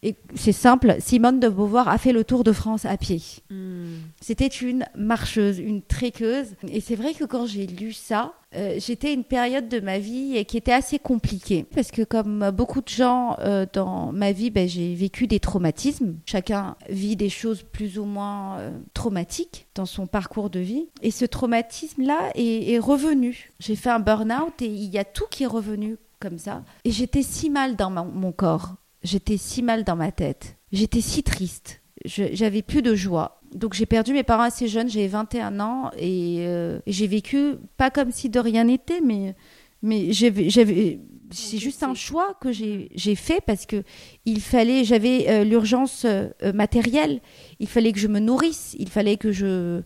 Et 0.03 0.15
c'est 0.35 0.53
simple, 0.53 0.97
Simone 1.01 1.41
de 1.41 1.49
Beauvoir 1.49 1.89
a 1.89 1.99
fait 1.99 2.13
le 2.13 2.23
tour 2.25 2.45
de 2.45 2.53
France 2.53 2.85
à 2.85 2.97
pied. 2.97 3.21
Mm. 3.51 3.87
C'était 4.21 4.47
une 4.47 4.85
marcheuse, 4.97 5.59
une 5.59 5.83
tréqueuse. 5.83 6.55
Et 6.69 6.81
c'est 6.81 6.95
vrai 6.95 7.15
que 7.15 7.25
quand 7.25 7.47
j'ai 7.47 7.67
lu 7.67 7.93
ça, 7.93 8.35
euh, 8.55 8.77
j'étais 8.79 9.09
à 9.09 9.13
une 9.13 9.25
période 9.25 9.69
de 9.69 9.81
ma 9.81 9.99
vie 9.99 10.45
qui 10.47 10.57
était 10.57 10.73
assez 10.73 10.99
compliquée. 10.99 11.67
Parce 11.75 11.91
que 11.91 12.03
comme 12.03 12.51
beaucoup 12.51 12.81
de 12.81 12.89
gens 12.89 13.37
euh, 13.41 13.67
dans 13.73 14.13
ma 14.13 14.31
vie, 14.33 14.51
ben, 14.51 14.69
j'ai 14.69 14.95
vécu 14.95 15.27
des 15.27 15.41
traumatismes. 15.41 16.15
Chacun 16.27 16.77
vit 16.89 17.17
des 17.17 17.29
choses 17.29 17.63
plus 17.63 17.99
ou 17.99 18.05
moins 18.05 18.59
euh, 18.59 18.71
traumatiques 18.95 19.67
dans 19.75 19.87
son 19.87 20.07
parcours 20.07 20.49
de 20.49 20.61
vie. 20.61 20.87
Et 21.03 21.11
ce 21.11 21.25
traumatisme-là 21.25 22.31
est, 22.37 22.73
est 22.73 22.79
revenu. 22.79 23.51
J'ai 23.59 23.75
fait 23.77 23.91
un 23.91 24.01
burn-out 24.01 24.63
et 24.63 24.67
il 24.67 24.91
y 24.91 24.99
a 24.99 25.05
tout 25.05 25.27
qui 25.31 25.43
est 25.43 25.47
revenu 25.47 25.97
comme 26.21 26.39
ça. 26.39 26.63
Et 26.85 26.91
j'étais 26.93 27.23
si 27.23 27.51
mal 27.51 27.77
dans 27.77 27.91
ma- 27.91 28.05
mon 28.05 28.33
corps. 28.33 28.75
J'étais 29.03 29.37
si 29.37 29.63
mal 29.63 29.85
dans 29.85 29.97
ma 29.97 30.13
tête. 30.13 30.57
J'étais 30.73 31.01
si 31.01 31.23
triste. 31.23 31.83
J'avais 32.05 32.63
plus 32.63 32.83
de 32.83 32.95
joie. 32.95 33.41
Donc 33.55 33.75
j'ai 33.75 33.87
perdu 33.87 34.13
mes 34.13 34.23
parents 34.23 34.43
assez 34.43 34.69
jeunes, 34.69 34.89
j'ai 34.89 35.09
21 35.09 35.59
ans 35.61 35.91
et, 35.97 36.39
euh, 36.41 36.81
et 36.87 36.93
j'ai 36.93 37.07
vécu 37.07 37.55
pas 37.77 37.91
comme 37.91 38.13
si 38.13 38.29
de 38.29 38.39
rien 38.39 38.65
n'était, 38.65 39.01
mais, 39.01 39.35
mais 39.83 40.13
j'avais, 40.13 41.01
c'est 41.31 41.59
juste 41.59 41.83
un 41.83 41.95
choix 41.95 42.35
que 42.41 42.53
j'ai 42.53 43.15
fait 43.15 43.41
parce 43.47 43.67
que 43.67 43.83
il 44.25 44.41
fallait, 44.41 44.85
j'avais 44.85 45.29
euh, 45.29 45.45
l'urgence 45.45 46.05
euh, 46.05 46.29
euh, 46.43 46.53
matérielle, 46.53 47.21
il 47.59 47.69
fallait 47.69 47.93
que 47.93 47.99
je 47.99 48.09
me 48.09 48.19
nourrisse, 48.21 48.77
il 48.79 48.89
fallait 48.89 49.17
que 49.17 49.33
je 49.33 49.83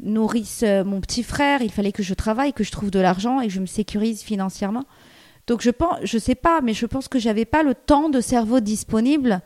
nourrisse 0.00 0.62
euh, 0.62 0.84
mon 0.84 1.00
petit 1.00 1.22
frère, 1.22 1.62
il 1.62 1.70
fallait 1.70 1.92
que 1.92 2.02
je 2.02 2.14
travaille, 2.14 2.52
que 2.52 2.64
je 2.64 2.70
trouve 2.70 2.90
de 2.90 3.00
l'argent 3.00 3.40
et 3.40 3.48
que 3.48 3.52
je 3.52 3.60
me 3.60 3.66
sécurise 3.66 4.22
financièrement. 4.22 4.84
Donc 5.50 5.62
je 5.62 5.70
pense, 5.70 5.98
je 6.04 6.16
sais 6.16 6.36
pas, 6.36 6.60
mais 6.60 6.74
je 6.74 6.86
pense 6.86 7.08
que 7.08 7.18
j'avais 7.18 7.44
pas 7.44 7.64
le 7.64 7.74
temps 7.74 8.08
de 8.08 8.20
cerveau 8.20 8.60
disponible 8.60 9.40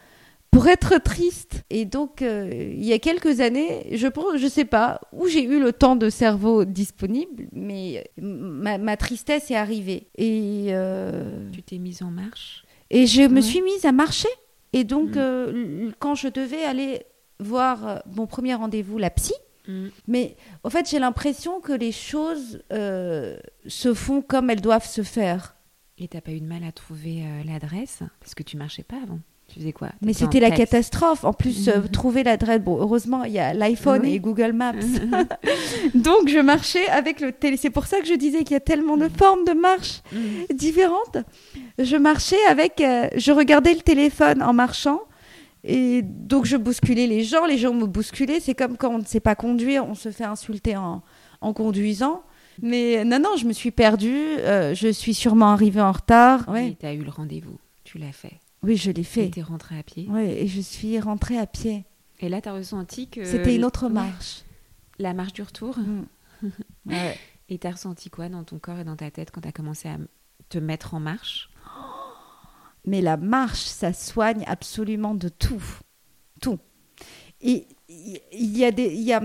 pour 0.51 0.69
être 0.69 0.99
triste. 1.03 1.63
Et 1.71 1.87
donc, 1.87 2.21
euh, 2.21 2.51
il 2.53 2.85
y 2.85 2.93
a 2.93 2.99
quelques 2.99 3.41
années, 3.41 3.87
je 3.97 4.07
pense, 4.07 4.37
je 4.37 4.47
sais 4.47 4.67
pas 4.67 5.01
où 5.13 5.27
j'ai 5.29 5.43
eu 5.43 5.59
le 5.59 5.73
temps 5.73 5.97
de 5.97 6.11
cerveau 6.11 6.67
disponible, 6.67 7.45
mais 7.53 8.05
ma, 8.21 8.77
ma 8.77 8.99
tristesse 8.99 9.51
est 9.51 9.57
arrivée. 9.57 10.09
Et, 10.19 10.67
euh, 10.73 11.49
Tu 11.53 11.63
t'es 11.63 11.79
mise 11.79 12.03
en 12.03 12.11
marche? 12.11 12.65
et 12.91 13.07
je 13.07 13.23
me 13.23 13.41
suis 13.41 13.63
mise 13.63 13.87
à 13.87 13.93
marcher. 13.93 14.29
Et 14.75 14.85
donc, 14.85 15.13
Mm. 15.13 15.19
euh, 15.19 15.91
quand 16.01 16.15
je 16.15 16.29
devais 16.29 16.65
aller 16.65 17.01
voir 17.41 18.03
mon 18.15 18.27
premier 18.27 18.53
rendez-vous, 18.55 18.99
la 18.99 19.09
psy, 19.09 19.33
Mm. 19.67 19.87
mais 20.07 20.37
en 20.65 20.69
fait, 20.69 20.87
j'ai 20.91 20.99
l'impression 20.99 21.61
que 21.63 21.73
les 21.73 21.93
choses 21.93 22.63
se 22.71 23.95
font 23.95 24.21
comme 24.21 24.51
elles 24.51 24.61
doivent 24.61 24.87
se 24.87 25.01
faire. 25.03 25.54
Et 25.99 26.09
t'as 26.09 26.21
pas 26.21 26.33
eu 26.33 26.41
de 26.41 26.47
mal 26.47 26.65
à 26.65 26.73
trouver 26.73 27.23
euh, 27.23 27.43
l'adresse? 27.47 28.01
Parce 28.21 28.35
que 28.35 28.43
tu 28.43 28.57
marchais 28.57 28.83
pas 28.83 28.97
avant. 29.03 29.21
Tu 29.47 29.61
faisais 29.61 29.73
quoi? 29.73 29.91
Mais 30.03 30.13
c'était 30.15 30.41
la 30.41 30.51
catastrophe. 30.51 31.23
En 31.25 31.33
plus, 31.33 31.69
euh, 31.69 31.81
Mhm. 31.83 31.89
trouver 31.89 32.23
l'adresse. 32.25 32.61
Bon, 32.61 32.79
heureusement, 32.81 33.25
il 33.25 33.33
y 33.33 33.39
a 33.39 33.53
l'iPhone 33.55 34.01
Oui. 34.03 34.15
et 34.15 34.19
Google 34.19 34.53
Maps. 34.55 34.73
Donc, 35.95 36.29
je 36.29 36.41
marchais 36.41 36.87
avec 36.89 37.21
le 37.21 37.31
télé. 37.31 37.57
C'est 37.57 37.71
pour 37.71 37.87
ça 37.87 38.01
que 38.01 38.07
je 38.07 38.15
disais 38.15 38.39
qu'il 38.43 38.53
y 38.53 38.57
a 38.57 38.61
tellement 38.61 38.97
de 38.97 39.09
formes 39.09 39.45
de 39.45 39.53
marche 39.53 40.03
Mhm. 40.13 40.57
différentes. 40.57 41.19
Je 41.79 41.97
marchais 41.97 42.43
avec. 42.49 42.81
euh, 42.81 43.09
je 43.17 43.31
regardais 43.33 43.75
le 43.75 43.81
téléphone 43.83 44.43
en 44.43 44.53
marchant. 44.53 45.01
Et 45.63 46.03
donc, 46.03 46.45
je 46.47 46.57
bousculais 46.57 47.07
les 47.07 47.23
gens. 47.23 47.47
Les 47.47 47.59
gens 47.59 47.73
me 47.73 47.87
bousculaient. 47.87 48.41
C'est 48.41 48.55
comme 48.55 48.77
quand 48.77 48.91
on 48.95 48.99
ne 48.99 49.05
sait 49.05 49.21
pas 49.21 49.35
conduire, 49.37 49.87
on 49.89 49.95
se 49.95 50.11
fait 50.11 50.25
insulter 50.25 50.77
en, 50.77 51.03
en 51.41 51.53
conduisant. 51.53 52.23
Mais 52.63 53.05
non, 53.05 53.19
non, 53.19 53.37
je 53.37 53.47
me 53.47 53.53
suis 53.53 53.71
perdue. 53.71 54.11
euh, 54.15 54.75
je 54.75 54.89
suis 54.89 55.15
sûrement 55.15 55.51
arrivée 55.51 55.81
en 55.81 55.93
retard. 55.93 56.49
Ouais. 56.49 56.71
Et 56.71 56.75
t'as 56.75 56.95
eu 56.95 57.03
le 57.03 57.11
rendez-vous. 57.11 57.59
Tu 57.85 57.99
l'as 57.99 58.13
fait. 58.13 58.41
Oui, 58.63 58.77
je 58.77 58.91
l'ai 58.91 59.01
Et 59.03 59.05
fait. 59.05 59.29
t'es 59.31 59.43
rentrée 59.43 59.79
à 59.79 59.83
pied. 59.83 60.07
Ouais, 60.09 60.43
et 60.43 60.47
je 60.47 60.61
suis 60.61 60.99
rentrée 61.01 61.39
à 61.39 61.47
pied. 61.47 61.85
Et 62.21 62.29
là, 62.29 62.41
t'as 62.41 62.53
ressenti 62.53 63.09
que. 63.09 63.25
C'était 63.25 63.55
une 63.57 63.65
autre 63.65 63.89
marche. 63.89 64.43
La 64.99 65.13
marche 65.13 65.33
du 65.35 65.43
retour. 65.43 65.79
Mm. 65.79 66.05
Ouais. 66.87 67.19
Et 67.49 67.59
t'as 67.59 67.73
ressenti 67.73 68.11
quoi 68.11 68.29
dans 68.29 68.45
ton 68.45 68.59
corps 68.59 68.79
et 68.79 68.85
dans 68.85 68.97
ta 68.97 69.11
tête 69.11 69.31
quand 69.31 69.41
t'as 69.43 69.53
commencé 69.53 69.89
à 69.89 69.97
te 70.49 70.59
mettre 70.59 70.95
en 70.95 71.01
marche? 71.01 71.51
Mais 72.87 73.01
la 73.01 73.17
marche, 73.17 73.63
ça 73.65 73.93
soigne 73.93 74.45
absolument 74.47 75.15
de 75.15 75.29
tout. 75.29 75.63
Tout. 76.41 76.59
Et 77.41 77.67
il 77.89 78.21
il 78.33 78.57
y 78.57 78.65
a 78.65 78.71
des. 78.71 78.93
il 78.95 79.03
Y 79.03 79.13
a... 79.13 79.23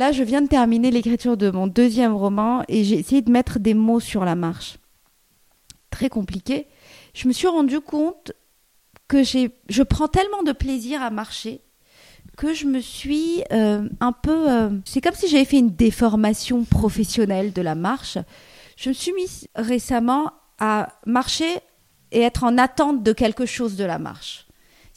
Là, 0.00 0.12
je 0.12 0.22
viens 0.22 0.40
de 0.40 0.48
terminer 0.48 0.90
l'écriture 0.90 1.36
de 1.36 1.50
mon 1.50 1.66
deuxième 1.66 2.14
roman 2.14 2.64
et 2.68 2.84
j'ai 2.84 2.98
essayé 2.98 3.20
de 3.20 3.30
mettre 3.30 3.58
des 3.58 3.74
mots 3.74 4.00
sur 4.00 4.24
la 4.24 4.34
marche. 4.34 4.78
Très 5.90 6.08
compliqué. 6.08 6.68
Je 7.12 7.28
me 7.28 7.34
suis 7.34 7.48
rendu 7.48 7.80
compte 7.80 8.32
que 9.08 9.22
je 9.22 9.82
prends 9.82 10.08
tellement 10.08 10.42
de 10.42 10.52
plaisir 10.52 11.02
à 11.02 11.10
marcher 11.10 11.60
que 12.38 12.54
je 12.54 12.64
me 12.64 12.80
suis 12.80 13.42
euh, 13.52 13.86
un 14.00 14.12
peu. 14.12 14.50
euh, 14.50 14.70
c'est 14.86 15.02
comme 15.02 15.12
si 15.12 15.28
j'avais 15.28 15.44
fait 15.44 15.58
une 15.58 15.76
déformation 15.76 16.64
professionnelle 16.64 17.52
de 17.52 17.60
la 17.60 17.74
marche. 17.74 18.16
Je 18.78 18.88
me 18.88 18.94
suis 18.94 19.12
mise 19.12 19.48
récemment 19.54 20.32
à 20.58 20.94
marcher 21.04 21.58
et 22.10 22.22
être 22.22 22.44
en 22.44 22.56
attente 22.56 23.02
de 23.02 23.12
quelque 23.12 23.44
chose 23.44 23.76
de 23.76 23.84
la 23.84 23.98
marche. 23.98 24.46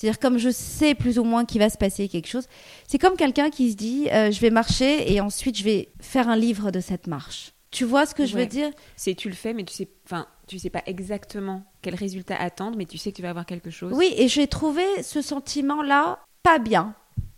C'est-à-dire 0.04 0.20
comme 0.20 0.38
je 0.38 0.50
sais 0.50 0.96
plus 0.96 1.18
ou 1.18 1.24
moins 1.24 1.46
qu'il 1.46 1.60
va 1.60 1.70
se 1.70 1.78
passer 1.78 2.10
quelque 2.10 2.28
chose, 2.28 2.46
c'est 2.90 2.98
comme 2.98 3.16
quelqu'un 3.16 3.50
qui 3.50 3.72
se 3.72 3.78
dit 3.78 4.10
euh, 4.12 4.32
je 4.32 4.42
vais 4.42 4.50
marcher 4.50 5.10
et 5.14 5.22
ensuite 5.22 5.58
je 5.58 5.64
vais 5.64 5.94
faire 6.02 6.28
un 6.28 6.36
livre 6.36 6.72
de 6.72 6.82
cette 6.82 7.08
marche. 7.08 7.54
Tu 7.72 7.86
vois 7.86 8.06
ce 8.06 8.14
que 8.14 8.26
je 8.26 8.36
Ouais. 8.36 8.42
veux 8.42 8.48
dire? 8.48 8.70
C'est 8.98 9.16
tu 9.16 9.30
le 9.30 9.34
fais, 9.34 9.54
mais 9.54 9.64
tu 9.64 9.74
sais, 9.74 9.88
enfin, 10.06 10.28
tu 10.46 10.60
sais 10.60 10.70
pas 10.70 10.84
exactement 10.88 11.64
quel 11.82 11.96
résultat 11.96 12.36
attendre, 12.36 12.76
mais 12.78 12.84
tu 12.86 12.98
sais 12.98 13.12
que 13.12 13.16
tu 13.16 13.22
vas 13.22 13.30
avoir 13.30 13.46
quelque 13.46 13.70
chose. 13.70 13.94
Oui, 13.96 14.14
et 14.18 14.28
j'ai 14.28 14.48
trouvé 14.48 14.84
ce 15.04 15.22
sentiment-là 15.22 16.20
pas 16.44 16.60
bien. 16.60 16.96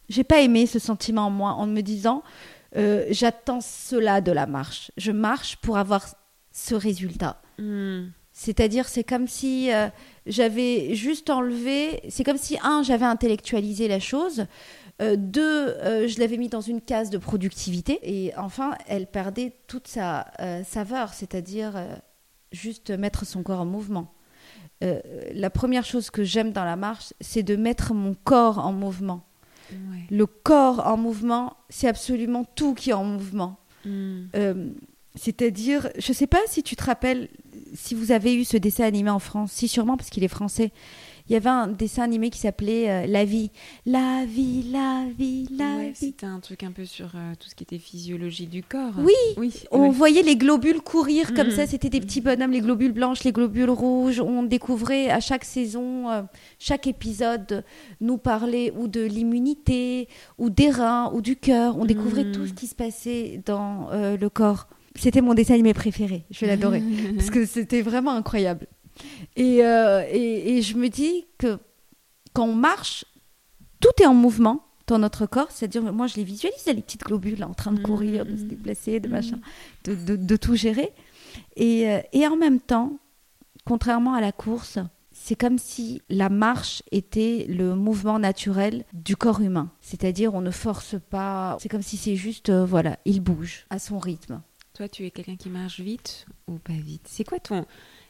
J'ai 0.09 0.23
pas 0.23 0.41
aimé 0.41 0.65
ce 0.65 0.79
sentiment 0.79 1.27
en 1.27 1.29
moi 1.29 1.51
en 1.51 1.67
me 1.67 1.81
disant 1.81 2.23
euh, 2.75 3.05
j'attends 3.11 3.61
cela 3.61 4.21
de 4.21 4.31
la 4.31 4.47
marche. 4.47 4.89
Je 4.97 5.11
marche 5.11 5.57
pour 5.57 5.77
avoir 5.77 6.03
ce 6.51 6.73
résultat. 6.73 7.39
Hmm. 7.59 8.05
C'est-à-dire, 8.37 8.89
c'est 8.89 9.05
comme 9.05 9.29
si 9.29 9.71
euh, 9.71 9.87
j'avais 10.25 10.93
juste 10.93 11.29
enlevé. 11.29 12.01
C'est 12.09 12.25
comme 12.25 12.37
si, 12.37 12.57
un, 12.61 12.83
j'avais 12.83 13.05
intellectualisé 13.05 13.87
la 13.87 14.01
chose. 14.01 14.45
euh, 15.01 15.15
deux, 15.17 15.69
euh, 15.69 16.09
je 16.09 16.19
l'avais 16.19 16.35
mis 16.35 16.49
dans 16.49 16.59
une 16.59 16.81
case 16.81 17.09
de 17.09 17.17
productivité. 17.17 17.97
Et 18.03 18.35
enfin, 18.35 18.75
elle 18.87 19.07
perdait 19.07 19.53
toute 19.67 19.87
sa 19.87 20.27
saveur, 20.65 21.13
c'est-à-dire 21.13 21.75
juste 22.51 22.91
mettre 22.91 23.25
son 23.25 23.41
corps 23.41 23.61
en 23.61 23.65
mouvement. 23.65 24.13
La 24.81 25.49
première 25.49 25.85
chose 25.85 26.09
que 26.09 26.25
j'aime 26.25 26.51
dans 26.51 26.65
la 26.65 26.75
marche, 26.75 27.13
c'est 27.21 27.41
de 27.41 27.55
mettre 27.55 27.93
mon 27.93 28.15
corps 28.15 28.59
en 28.59 28.73
mouvement. 28.73 29.25
Ouais. 29.71 30.07
Le 30.11 30.25
corps 30.25 30.85
en 30.85 30.97
mouvement, 30.97 31.55
c'est 31.69 31.87
absolument 31.87 32.43
tout 32.43 32.73
qui 32.73 32.89
est 32.89 32.93
en 32.93 33.05
mouvement. 33.05 33.59
Hmm. 33.85 34.25
C'est-à-dire, 35.15 35.89
je 35.97 36.11
sais 36.11 36.27
pas 36.27 36.41
si 36.47 36.61
tu 36.61 36.75
te 36.75 36.83
rappelles, 36.83 37.29
si 37.73 37.95
vous 37.95 38.11
avez 38.11 38.35
eu 38.35 38.43
ce 38.45 38.57
dessin 38.57 38.83
animé 38.85 39.09
en 39.09 39.19
France, 39.19 39.51
si 39.51 39.67
sûrement 39.67 39.97
parce 39.97 40.09
qu'il 40.09 40.23
est 40.23 40.27
français. 40.29 40.71
Il 41.27 41.33
y 41.33 41.35
avait 41.35 41.49
un 41.49 41.65
dessin 41.67 42.03
animé 42.03 42.29
qui 42.29 42.37
s'appelait 42.37 42.87
euh, 42.87 43.07
La 43.07 43.25
vie, 43.25 43.49
la 43.87 44.25
vie, 44.27 44.61
la 44.71 45.05
vie, 45.17 45.47
la 45.49 45.77
Ouais, 45.77 45.89
vie. 45.89 45.95
c'était 45.95 46.27
un 46.27 46.39
truc 46.39 46.61
un 46.61 46.69
peu 46.71 46.85
sur 46.85 47.07
euh, 47.15 47.33
tout 47.39 47.49
ce 47.49 47.55
qui 47.55 47.63
était 47.63 47.79
physiologie 47.79 48.45
du 48.45 48.61
corps. 48.61 48.93
Oui, 48.99 49.11
oui. 49.37 49.51
On 49.71 49.87
ouais. 49.87 49.89
voyait 49.89 50.21
les 50.21 50.35
globules 50.35 50.81
courir 50.81 51.33
comme 51.33 51.47
Mhm. 51.47 51.55
ça, 51.55 51.65
c'était 51.65 51.89
des 51.89 51.99
petits 51.99 52.21
bonhommes, 52.21 52.51
les 52.51 52.61
globules 52.61 52.91
blanches, 52.91 53.23
les 53.23 53.31
globules 53.31 53.71
rouges. 53.71 54.19
On 54.19 54.43
découvrait 54.43 55.09
à 55.09 55.19
chaque 55.19 55.45
saison, 55.45 56.11
euh, 56.11 56.21
chaque 56.59 56.85
épisode 56.85 57.63
nous 58.01 58.19
parlait 58.19 58.71
ou 58.77 58.87
de 58.87 59.01
l'immunité, 59.01 60.07
ou 60.37 60.51
des 60.51 60.69
reins, 60.69 61.11
ou 61.11 61.21
du 61.21 61.35
cœur. 61.37 61.75
On 61.79 61.85
découvrait 61.85 62.25
Mhm. 62.25 62.31
tout 62.33 62.45
ce 62.45 62.53
qui 62.53 62.67
se 62.67 62.75
passait 62.75 63.41
dans 63.47 63.89
le 63.91 64.27
corps. 64.29 64.67
C'était 64.95 65.21
mon 65.21 65.33
dessin 65.33 65.53
animé 65.55 65.73
préféré, 65.73 66.25
je 66.31 66.45
l'adorais. 66.45 66.81
parce 67.17 67.29
que 67.29 67.45
c'était 67.45 67.81
vraiment 67.81 68.11
incroyable. 68.11 68.67
Et, 69.35 69.63
euh, 69.65 70.03
et, 70.09 70.57
et 70.57 70.61
je 70.61 70.77
me 70.77 70.87
dis 70.87 71.25
que 71.37 71.57
quand 72.33 72.45
on 72.45 72.55
marche, 72.55 73.05
tout 73.81 73.89
est 74.01 74.05
en 74.05 74.13
mouvement 74.13 74.63
dans 74.87 74.99
notre 74.99 75.25
corps. 75.25 75.47
C'est-à-dire, 75.51 75.81
moi, 75.91 76.07
je 76.07 76.15
les 76.15 76.23
visualise, 76.23 76.65
les 76.67 76.75
petites 76.81 77.03
globules 77.03 77.43
en 77.43 77.53
train 77.53 77.71
de 77.73 77.81
courir, 77.81 78.25
de 78.25 78.37
se 78.37 78.43
déplacer, 78.43 78.99
de 78.99 79.07
Mhm. 79.07 79.13
machin, 79.13 79.39
de, 79.83 79.95
de- 79.95 80.15
de 80.15 80.35
tout 80.37 80.55
gérer. 80.55 80.91
Et, 81.57 81.89
euh, 81.89 81.99
et 82.13 82.25
en 82.27 82.37
même 82.37 82.59
temps, 82.61 82.97
contrairement 83.65 84.13
à 84.13 84.21
la 84.21 84.31
course, 84.31 84.77
c'est 85.11 85.35
comme 85.35 85.57
si 85.57 86.01
la 86.09 86.29
marche 86.29 86.83
était 86.91 87.45
le 87.49 87.73
mouvement 87.75 88.19
naturel 88.19 88.85
du 88.93 89.15
corps 89.17 89.41
humain. 89.41 89.71
C'est-à-dire, 89.81 90.33
on 90.35 90.41
ne 90.41 90.51
force 90.51 90.95
pas. 91.09 91.57
C'est 91.59 91.69
comme 91.69 91.81
si 91.81 91.97
c'est 91.97 92.15
juste, 92.15 92.49
euh, 92.49 92.63
voilà, 92.65 92.97
il 93.05 93.21
bouge 93.21 93.65
à 93.69 93.79
son 93.79 93.97
rythme. 93.97 94.41
Toi, 94.75 94.89
tu 94.89 95.05
es 95.05 95.11
quelqu'un 95.11 95.37
qui 95.37 95.49
marche 95.49 95.79
vite 95.79 96.25
ou 96.47 96.57
pas 96.59 96.73
vite? 96.73 97.07
C'est 97.07 97.23
quoi 97.23 97.39
ton 97.39 97.65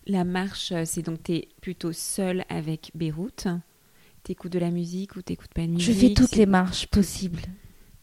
la 0.07 0.24
marche 0.24 0.72
euh, 0.72 0.84
C'est 0.86 1.01
donc 1.03 1.24
tu 1.24 1.34
es 1.34 1.48
plutôt 1.62 1.91
seule 1.93 2.43
avec 2.50 2.91
Beyrouth? 2.95 3.48
T'écoutes 4.24 4.51
de 4.51 4.60
la 4.60 4.72
musique 4.72 5.15
ou 5.15 5.22
t'écoutes 5.22 5.53
pas 5.53 5.62
de 5.62 5.67
musique? 5.67 5.93
Je 5.93 5.93
fais 5.93 6.13
toutes 6.13 6.36
les 6.36 6.45
marches 6.48 6.88
possibles. 6.88 7.41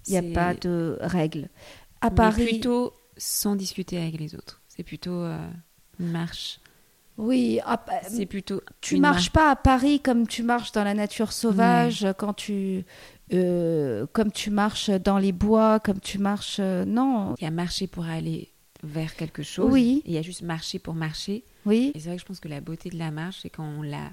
Il 0.07 0.12
n'y 0.12 0.19
a 0.19 0.23
pas 0.23 0.54
de 0.54 0.99
règles. 1.00 1.49
À 2.00 2.11
mais 2.11 2.16
Paris, 2.16 2.47
plutôt 2.52 2.92
sans 3.16 3.57
discuter 3.57 3.99
avec 3.99 4.19
les 4.19 4.35
autres. 4.35 4.61
C'est 4.69 4.83
plutôt 4.85 5.12
euh, 5.12 5.38
une 5.99 6.11
marche. 6.11 6.61
oui, 7.19 7.61
à 7.64 7.76
Pa- 7.78 8.02
C'est 8.02 8.26
plutôt 8.26 8.62
tu 8.81 8.97
marches 8.99 9.31
pas 9.31 9.50
à 9.50 9.57
Paris 9.57 10.00
comme 10.00 10.26
tu 10.26 10.42
marches 10.42 10.73
dans 10.73 10.85
la 10.85 10.95
nature 10.95 11.33
sauvage, 11.33 12.07
quand 12.19 12.33
tu, 12.35 12.85
euh, 13.33 14.07
comme 14.12 14.33
tu 14.33 14.50
marches 14.50 14.90
dans 14.90 15.19
les 15.19 15.33
bois, 15.33 15.78
comme 15.81 16.00
tu 16.00 16.19
marches. 16.19 16.59
euh, 16.61 16.85
non, 16.85 17.35
Il 17.38 17.45
y 17.45 17.47
a 17.47 17.50
marcher 17.50 17.87
pour 17.87 18.04
aller 18.04 18.51
vers 18.82 19.14
quelque 19.14 19.42
chose. 19.42 19.70
Oui. 19.70 20.02
Il 20.06 20.12
y 20.12 20.18
a 20.18 20.22
juste 20.22 20.42
marcher 20.42 20.78
pour 20.78 20.94
marcher. 20.94 21.44
oui, 21.66 21.92
Et 21.94 22.00
c'est 22.00 22.08
vrai 22.08 22.16
que 22.16 22.22
je 22.22 22.26
pense 22.26 22.40
que 22.40 22.48
la 22.48 22.60
beauté 22.60 22.90
de 22.90 22.98
la 22.98 23.10
marche, 23.10 23.40
c'est 23.42 23.50
quand 23.50 23.64
on 23.64 23.82
la, 23.82 24.10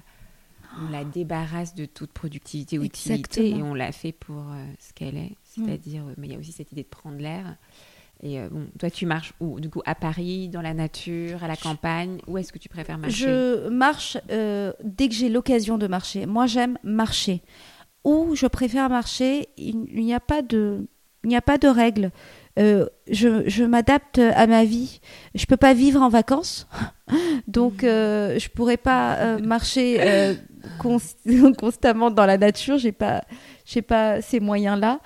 on 0.80 0.90
la 0.90 1.04
débarrasse 1.04 1.74
de 1.74 1.86
toute 1.86 2.12
productivité 2.12 2.78
ou 2.78 2.84
utilité 2.84 3.50
et 3.50 3.62
on 3.62 3.74
la 3.74 3.92
fait 3.92 4.12
pour 4.12 4.50
euh, 4.52 4.64
ce 4.78 4.92
qu'elle 4.92 5.16
est. 5.16 5.32
C'est-à-dire, 5.44 6.04
euh, 6.06 6.14
mais 6.16 6.28
il 6.28 6.32
y 6.32 6.36
a 6.36 6.38
aussi 6.38 6.52
cette 6.52 6.70
idée 6.72 6.82
de 6.84 6.88
prendre 6.88 7.18
l'air. 7.18 7.56
Et 8.22 8.38
euh, 8.38 8.48
bon, 8.50 8.66
toi, 8.78 8.90
tu 8.90 9.06
marches 9.06 9.32
où? 9.40 9.60
Du 9.60 9.70
coup, 9.70 9.82
à 9.86 9.94
Paris, 9.94 10.48
dans 10.48 10.60
la 10.60 10.74
nature, 10.74 11.42
à 11.42 11.48
la 11.48 11.56
campagne? 11.56 12.18
Où 12.26 12.36
est-ce 12.38 12.52
que 12.52 12.58
tu 12.58 12.68
préfères 12.68 12.98
marcher? 12.98 13.24
je 13.24 13.68
marche 13.70 14.18
euh, 14.30 14.72
dès 14.84 15.08
que 15.08 15.14
j'ai 15.14 15.28
l'occasion 15.30 15.78
de 15.78 15.86
marcher. 15.86 16.26
Moi, 16.26 16.46
j'aime 16.46 16.78
marcher. 16.84 17.42
Ou 18.04 18.34
je 18.34 18.46
préfère 18.46 18.88
marcher. 18.90 19.48
Il 19.56 19.86
n'y 19.94 20.14
a 20.14 20.20
pas 20.20 20.42
de, 20.42 20.86
il 21.24 21.28
n'y 21.28 21.36
a 21.36 21.42
pas 21.42 21.58
de 21.58 21.68
règles. 21.68 22.10
Euh, 22.60 22.86
je 23.10 23.64
m'adapte 23.64 24.18
à 24.18 24.46
ma 24.46 24.64
vie. 24.64 25.00
Je 25.34 25.46
peux 25.46 25.56
pas 25.56 25.72
vivre 25.72 26.02
en 26.02 26.08
vacances, 26.08 26.68
donc 27.48 27.84
euh, 27.84 28.38
je 28.38 28.48
pourrais 28.48 28.76
pas 28.76 29.14
euh, 29.16 29.38
marcher 29.38 29.98
euh, 30.00 30.34
cons- 30.78 30.98
constamment 31.58 32.10
dans 32.10 32.26
la 32.26 32.36
nature. 32.36 32.76
J'ai 32.76 32.92
pas, 32.92 33.22
j'ai 33.64 33.82
pas 33.82 34.20
ces 34.20 34.40
moyens-là. 34.40 35.00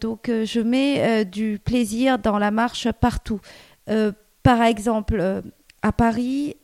Donc 0.00 0.28
je 0.30 0.60
mets 0.60 1.24
du 1.24 1.60
plaisir 1.62 2.18
dans 2.18 2.38
la 2.38 2.50
marche 2.50 2.88
partout. 2.92 3.40
Par 4.42 4.62
exemple, 4.62 5.42
à 5.82 5.92
Paris, 5.92 6.56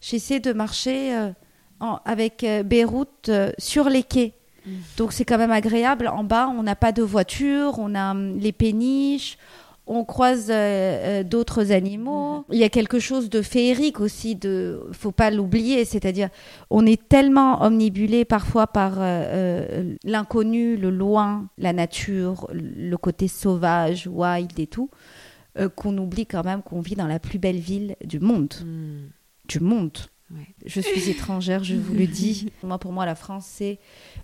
j'essaie 0.00 0.40
de 0.40 0.52
marcher 0.52 1.16
avec 2.04 2.44
Beyrouth 2.64 3.30
sur 3.58 3.88
les 3.88 4.02
quais. 4.02 4.34
Mm. 4.66 4.70
Donc 4.96 5.12
c'est 5.12 5.24
quand 5.24 5.38
même 5.38 5.50
agréable. 5.50 6.08
En 6.08 6.24
bas, 6.24 6.48
on 6.48 6.62
n'a 6.62 6.76
pas 6.76 6.92
de 6.92 7.02
voiture, 7.02 7.78
on 7.78 7.94
a 7.94 8.10
hum, 8.10 8.38
les 8.38 8.52
péniches, 8.52 9.38
on 9.86 10.04
croise 10.04 10.48
euh, 10.50 11.20
euh, 11.20 11.22
d'autres 11.22 11.70
animaux. 11.70 12.44
Il 12.50 12.58
y 12.58 12.64
a 12.64 12.68
quelque 12.68 12.98
chose 12.98 13.30
de 13.30 13.40
féerique 13.40 14.00
aussi, 14.00 14.34
de 14.34 14.80
faut 14.92 15.12
pas 15.12 15.30
l'oublier. 15.30 15.84
C'est-à-dire, 15.84 16.28
on 16.70 16.84
est 16.84 17.08
tellement 17.08 17.62
omnibulé 17.62 18.24
parfois 18.24 18.66
par 18.66 18.94
euh, 18.98 19.94
l'inconnu, 20.04 20.76
le 20.76 20.90
loin, 20.90 21.48
la 21.56 21.72
nature, 21.72 22.48
le 22.52 22.96
côté 22.96 23.28
sauvage, 23.28 24.08
wild 24.10 24.58
et 24.58 24.66
tout, 24.66 24.90
euh, 25.58 25.68
qu'on 25.68 25.96
oublie 25.98 26.26
quand 26.26 26.44
même 26.44 26.62
qu'on 26.62 26.80
vit 26.80 26.96
dans 26.96 27.06
la 27.06 27.20
plus 27.20 27.38
belle 27.38 27.58
ville 27.58 27.94
du 28.04 28.18
monde 28.18 28.54
Hmm. 28.64 29.06
du 29.48 29.60
monde. 29.60 29.96
Je 30.64 30.80
suis 30.80 31.10
étrangère, 31.10 31.62
je 31.62 31.74
vous 31.74 31.94
le 31.94 32.06
dis. 32.06 32.50
Moi, 32.62 32.78
pour 32.78 32.92
moi, 32.92 33.06
la 33.06 33.14
France, 33.14 33.46
c'est 33.46 33.78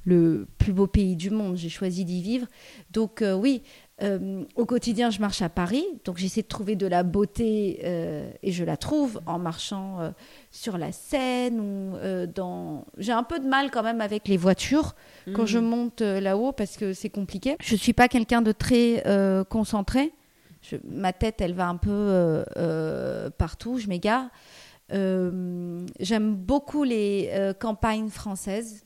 le 0.05 0.47
plus 0.59 0.73
beau 0.73 0.87
pays 0.87 1.17
du 1.17 1.31
monde. 1.31 1.57
J'ai 1.57 1.69
choisi 1.69 2.05
d'y 2.05 2.23
vivre. 2.23 2.47
Donc, 2.91 3.23
euh, 3.23 3.35
oui, 3.35 3.63
euh, 4.03 4.43
au 4.57 4.67
quotidien, 4.67 5.11
je 5.11 5.21
marche 5.21 5.43
à 5.43 5.49
Paris. 5.49 5.85
Donc, 6.05 6.19
j'essaie 6.19 6.43
de 6.43 6.49
trouver 6.49 6.75
de 6.75 6.89
la 6.89 7.05
beauté 7.05 7.81
euh, 7.85 8.29
et 8.43 8.51
je 8.51 8.65
la 8.65 8.77
trouve 8.77 9.21
en 9.27 9.39
marchant 9.39 10.13
sur 10.51 10.77
la 10.77 10.91
Seine 10.91 11.61
ou 11.61 12.27
dans. 12.35 12.85
J'ai 12.99 13.13
un 13.13 13.23
peu 13.23 13.39
de 13.39 13.47
mal 13.47 13.71
quand 13.71 13.85
même 13.85 14.01
avec 14.01 14.27
les 14.27 14.37
voitures 14.37 14.97
quand 15.35 15.47
je 15.47 15.59
mhm. 15.59 15.67
monte 15.67 16.01
là-haut 16.01 16.53
parce 16.53 16.77
que 16.77 16.95
c'est 16.95 17.11
compliqué. 17.11 17.57
Je 17.61 17.75
ne 17.75 17.79
suis 17.79 17.93
pas 17.93 18.09
quelqu'un 18.09 18.43
de 18.43 18.51
très 18.51 19.05
concentré. 19.49 20.13
ma 20.85 21.13
tête, 21.13 21.41
elle 21.41 21.55
va 21.55 21.69
un 21.69 21.77
peu 21.77 22.45
partout. 23.39 23.79
Je 23.79 23.87
m'égare. 23.87 24.29
Euh, 24.93 25.87
j'aime 26.01 26.35
beaucoup 26.35 26.85
les 26.85 27.31
euh, 27.33 27.53
campagnes 27.53 28.11
françaises. 28.11 28.85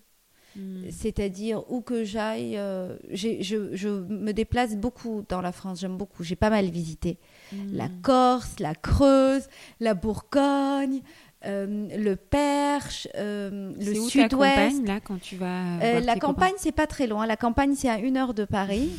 Hmm. 0.56 0.84
C'est-à-dire 0.90 1.70
où 1.70 1.82
que 1.82 2.02
j'aille, 2.02 2.56
euh, 2.56 2.96
je, 3.10 3.42
je, 3.42 3.88
me 3.88 4.32
déplace 4.32 4.74
beaucoup 4.74 5.22
dans 5.28 5.42
la 5.42 5.52
France, 5.52 5.80
j'aime 5.80 5.98
beaucoup, 5.98 6.22
j'ai 6.22 6.36
pas 6.36 6.48
mal 6.48 6.70
visité. 6.70 7.18
Hmm. 7.52 7.72
La 7.72 7.88
Corse, 8.02 8.58
la 8.58 8.74
Creuse, 8.74 9.48
la 9.80 9.92
Bourgogne, 9.92 11.02
euh, 11.44 11.86
le 11.96 12.16
Perche, 12.16 13.06
euh, 13.14 13.72
le 13.78 13.94
Sud-Ouest. 13.94 14.86
là 14.86 15.00
quand 15.00 15.20
tu 15.20 15.36
vas 15.36 15.78
euh, 15.82 16.00
La 16.00 16.16
campagne, 16.16 16.54
c'est 16.56 16.72
pas 16.72 16.86
très 16.86 17.06
loin. 17.06 17.26
La 17.26 17.36
campagne, 17.36 17.74
c'est 17.76 17.90
à 17.90 17.98
une 17.98 18.16
heure 18.16 18.32
de 18.32 18.44
Paris. 18.44 18.90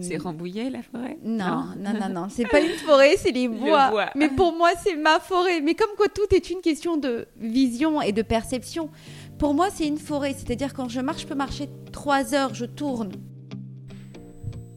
c'est 0.01 0.17
Rambouillet 0.17 0.69
la 0.69 0.81
forêt? 0.81 1.17
Non, 1.23 1.65
non, 1.77 1.93
non, 1.99 2.09
non. 2.09 2.27
C'est 2.29 2.47
pas 2.49 2.61
une 2.61 2.77
forêt, 2.77 3.17
c'est 3.17 3.31
les 3.31 3.49
bois. 3.49 4.09
Mais 4.15 4.29
pour 4.29 4.55
moi, 4.55 4.69
c'est 4.81 4.95
ma 4.95 5.19
forêt. 5.19 5.59
Mais 5.59 5.75
comme 5.75 5.91
quoi 5.97 6.07
tout 6.07 6.33
est 6.33 6.49
une 6.49 6.61
question 6.61 6.97
de 6.97 7.27
vision 7.37 8.01
et 8.01 8.13
de 8.13 8.21
perception. 8.21 8.89
Pour 9.37 9.53
moi, 9.53 9.67
c'est 9.73 9.87
une 9.87 9.97
forêt. 9.97 10.33
C'est-à-dire 10.33 10.73
quand 10.73 10.87
je 10.87 11.01
marche, 11.01 11.23
je 11.23 11.27
peux 11.27 11.35
marcher 11.35 11.67
trois 11.91 12.33
heures, 12.33 12.53
je 12.53 12.65
tourne. 12.65 13.11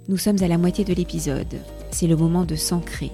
Nous 0.08 0.18
sommes 0.18 0.42
à 0.42 0.48
la 0.48 0.58
moitié 0.58 0.84
de 0.84 0.92
l'épisode. 0.92 1.60
C'est 1.90 2.06
le 2.06 2.16
moment 2.16 2.44
de 2.44 2.56
s'ancrer, 2.56 3.12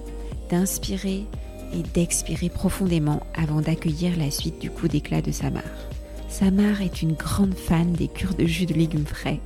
d'inspirer 0.49 1.25
et 1.73 1.83
d'expirer 1.93 2.49
profondément 2.49 3.21
avant 3.33 3.61
d'accueillir 3.61 4.17
la 4.17 4.31
suite 4.31 4.59
du 4.59 4.69
coup 4.69 4.87
d'éclat 4.87 5.21
de 5.21 5.31
Samar. 5.31 5.63
Samar 6.29 6.81
est 6.81 7.01
une 7.01 7.13
grande 7.13 7.55
fan 7.55 7.91
des 7.91 8.07
cures 8.07 8.35
de 8.35 8.45
jus 8.45 8.65
de 8.65 8.73
légumes 8.73 9.05
frais, 9.05 9.39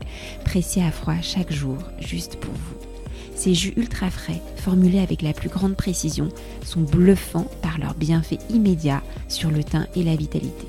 pressés 0.43 0.83
à 0.83 0.91
froid 0.91 1.19
chaque 1.21 1.51
jour, 1.51 1.77
juste 1.99 2.35
pour 2.37 2.53
vous. 2.53 2.75
Ces 3.35 3.53
jus 3.53 3.73
ultra 3.75 4.09
frais, 4.09 4.41
formulés 4.57 4.99
avec 4.99 5.21
la 5.21 5.33
plus 5.33 5.49
grande 5.49 5.75
précision, 5.75 6.29
sont 6.63 6.81
bluffants 6.81 7.49
par 7.61 7.77
leurs 7.79 7.95
bienfaits 7.95 8.39
immédiats 8.49 9.03
sur 9.27 9.51
le 9.51 9.63
teint 9.63 9.87
et 9.95 10.03
la 10.03 10.15
vitalité. 10.15 10.67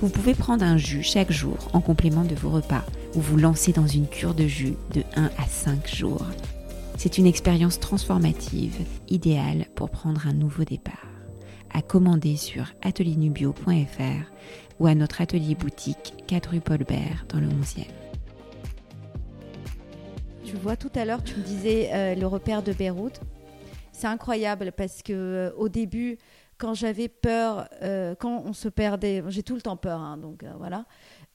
Vous 0.00 0.08
pouvez 0.08 0.34
prendre 0.34 0.64
un 0.64 0.76
jus 0.76 1.02
chaque 1.02 1.32
jour 1.32 1.56
en 1.72 1.80
complément 1.80 2.24
de 2.24 2.34
vos 2.34 2.50
repas 2.50 2.84
ou 3.14 3.20
vous 3.20 3.36
lancer 3.36 3.72
dans 3.72 3.86
une 3.86 4.06
cure 4.06 4.34
de 4.34 4.46
jus 4.46 4.76
de 4.94 5.02
1 5.16 5.24
à 5.24 5.46
5 5.48 5.92
jours. 5.92 6.24
C'est 6.96 7.16
une 7.16 7.26
expérience 7.26 7.80
transformative, 7.80 8.74
idéale 9.08 9.66
pour 9.78 9.90
prendre 9.90 10.26
un 10.26 10.32
nouveau 10.32 10.64
départ. 10.64 11.06
À 11.72 11.82
commander 11.82 12.36
sur 12.36 12.64
atelierNubio.fr 12.82 14.26
ou 14.80 14.88
à 14.88 14.94
notre 14.96 15.20
atelier 15.20 15.54
boutique 15.54 16.14
4 16.26 16.50
rue 16.50 16.60
Paul 16.60 16.82
Bert 16.82 17.26
dans 17.28 17.38
le 17.38 17.46
11e. 17.46 17.86
Tu 20.42 20.56
vois, 20.56 20.74
tout 20.74 20.90
à 20.96 21.04
l'heure, 21.04 21.22
tu 21.22 21.36
me 21.36 21.44
disais 21.44 21.90
euh, 21.92 22.16
le 22.16 22.26
repère 22.26 22.64
de 22.64 22.72
Beyrouth. 22.72 23.20
C'est 23.92 24.08
incroyable 24.08 24.72
parce 24.76 25.00
que 25.00 25.12
euh, 25.12 25.50
au 25.56 25.68
début, 25.68 26.18
quand 26.56 26.74
j'avais 26.74 27.06
peur, 27.06 27.68
euh, 27.82 28.16
quand 28.16 28.42
on 28.44 28.54
se 28.54 28.68
perdait, 28.68 29.22
j'ai 29.28 29.44
tout 29.44 29.54
le 29.54 29.62
temps 29.62 29.76
peur, 29.76 30.00
hein, 30.00 30.16
donc 30.16 30.44
voilà. 30.58 30.86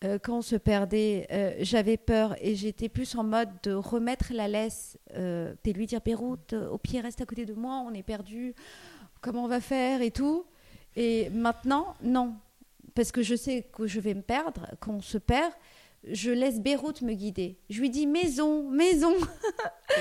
Euh, 0.03 0.19
quand 0.21 0.39
on 0.39 0.41
se 0.41 0.55
perdait, 0.55 1.27
euh, 1.31 1.53
j'avais 1.59 1.97
peur 1.97 2.35
et 2.41 2.55
j'étais 2.55 2.89
plus 2.89 3.15
en 3.15 3.23
mode 3.23 3.49
de 3.63 3.71
remettre 3.71 4.33
la 4.33 4.47
laisse 4.47 4.97
euh, 5.15 5.53
et 5.63 5.73
lui 5.73 5.85
dire 5.85 6.01
Beyrouth, 6.01 6.53
au 6.53 6.77
pied, 6.77 6.99
reste 6.99 7.21
à 7.21 7.25
côté 7.25 7.45
de 7.45 7.53
moi, 7.53 7.83
on 7.87 7.93
est 7.93 8.03
perdu, 8.03 8.53
comment 9.21 9.45
on 9.45 9.47
va 9.47 9.61
faire 9.61 10.01
et 10.01 10.11
tout. 10.11 10.45
Et 10.95 11.29
maintenant, 11.29 11.95
non, 12.03 12.35
parce 12.95 13.11
que 13.11 13.23
je 13.23 13.35
sais 13.35 13.63
que 13.73 13.87
je 13.87 13.99
vais 13.99 14.13
me 14.13 14.21
perdre, 14.21 14.67
qu'on 14.79 15.01
se 15.01 15.17
perd, 15.17 15.53
je 16.11 16.31
laisse 16.31 16.59
Beyrouth 16.59 17.01
me 17.01 17.13
guider. 17.13 17.57
Je 17.69 17.79
lui 17.79 17.89
dis 17.89 18.05
maison, 18.05 18.69
maison. 18.69 19.15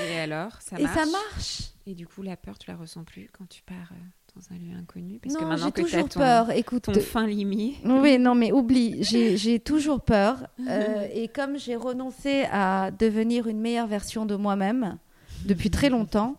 et 0.05 0.19
alors, 0.19 0.61
ça 0.61 0.77
marche. 0.77 0.83
Et 0.97 0.99
ça 0.99 1.05
marche? 1.05 1.61
Et 1.85 1.95
du 1.95 2.07
coup, 2.07 2.21
la 2.23 2.35
peur, 2.35 2.57
tu 2.57 2.69
la 2.69 2.77
ressens 2.77 3.03
plus 3.03 3.29
quand 3.31 3.47
tu 3.47 3.61
pars 3.63 3.91
dans 4.35 4.55
un 4.55 4.57
lieu 4.57 4.75
inconnu 4.75 5.19
parce 5.19 5.35
que 5.35 5.43
maintenant 5.43 5.69
que 5.71 5.81
toujours 5.81 6.09
ton, 6.09 6.19
peur. 6.19 6.51
Écoute, 6.51 6.83
ton 6.83 6.99
fin 6.99 7.27
limite. 7.27 7.77
Oui, 7.85 8.17
non, 8.17 8.33
mais 8.33 8.51
oublie, 8.51 9.03
j'ai 9.03 9.59
toujours 9.63 10.01
peur. 10.01 10.47
Euh, 10.69 11.07
et 11.13 11.27
comme 11.27 11.57
j'ai 11.59 11.75
renoncé 11.75 12.45
à 12.49 12.89
devenir 12.91 13.47
une 13.47 13.59
meilleure 13.59 13.87
version 13.87 14.25
de 14.25 14.35
moi-même 14.35 14.97
depuis 15.45 15.69
très 15.69 15.89
longtemps, 15.89 16.37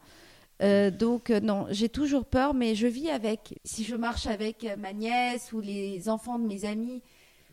euh, 0.62 0.90
donc 0.90 1.28
euh, 1.28 1.40
non, 1.40 1.66
j'ai 1.70 1.90
toujours 1.90 2.24
peur, 2.24 2.54
mais 2.54 2.74
je 2.74 2.86
vis 2.86 3.10
avec. 3.10 3.60
Si 3.64 3.84
je 3.84 3.94
marche 3.96 4.26
avec 4.26 4.66
ma 4.78 4.92
nièce 4.94 5.52
ou 5.52 5.60
les 5.60 6.08
enfants 6.08 6.38
de 6.38 6.46
mes 6.46 6.64
amis, 6.64 7.02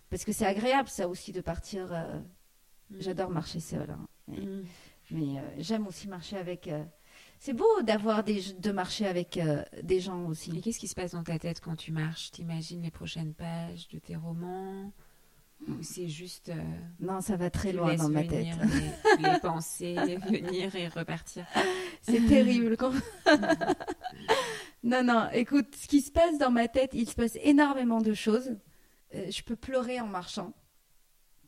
parce 0.10 0.24
que 0.24 0.32
c'est 0.32 0.46
agréable 0.46 0.88
ça 0.88 1.10
aussi 1.10 1.34
de 1.34 1.42
partir. 1.42 1.88
Mm. 2.90 2.96
J'adore 3.00 3.30
marcher 3.30 3.60
seule, 3.60 3.90
hein. 3.90 4.08
mais, 4.30 4.38
mm. 4.38 4.64
mais 5.12 5.42
j'aime 5.58 5.88
aussi 5.88 6.08
marcher 6.08 6.38
avec 6.38 6.70
c'est 7.42 7.54
beau 7.54 7.82
d'avoir 7.82 8.24
des 8.24 8.54
de 8.54 8.72
marcher 8.72 9.08
avec 9.08 9.38
euh, 9.38 9.64
des 9.82 10.00
gens 10.00 10.26
aussi. 10.28 10.56
Et 10.56 10.62
qu'est-ce 10.62 10.78
qui 10.78 10.88
se 10.88 10.94
passe 10.94 11.14
dans 11.14 11.24
ta 11.24 11.40
tête 11.40 11.60
quand 11.60 11.76
tu 11.76 11.92
marches? 11.92 12.30
T'imagines 12.30 12.84
les 12.84 12.92
prochaines 12.92 13.34
pages 13.34 13.88
de 13.88 13.98
tes 13.98 14.16
romans? 14.16 14.94
Ou 15.68 15.82
c'est 15.82 16.08
juste 16.08 16.50
euh, 16.50 16.62
Non, 17.00 17.20
ça 17.20 17.38
va 17.38 17.50
très 17.50 17.74
loin 17.74 17.96
dans 17.96 18.10
ma 18.10 18.24
tête. 18.24 18.46
Les, 19.20 19.32
les 19.32 19.40
pensées 19.42 19.96
venir 20.30 20.76
et 20.76 20.88
repartir. 20.88 21.48
C'est 22.04 22.26
terrible 22.28 22.78
quand. 22.78 22.94
non, 24.84 25.04
non. 25.04 25.28
Écoute, 25.34 25.76
ce 25.76 25.88
qui 25.88 26.02
se 26.02 26.12
passe 26.12 26.38
dans 26.38 26.52
ma 26.52 26.68
tête, 26.68 26.92
il 26.94 27.10
se 27.10 27.16
passe 27.16 27.38
énormément 27.42 28.02
de 28.02 28.14
choses. 28.14 28.56
Euh, 29.16 29.30
je 29.32 29.42
peux 29.42 29.56
pleurer 29.56 30.00
en 30.00 30.08
marchant 30.08 30.54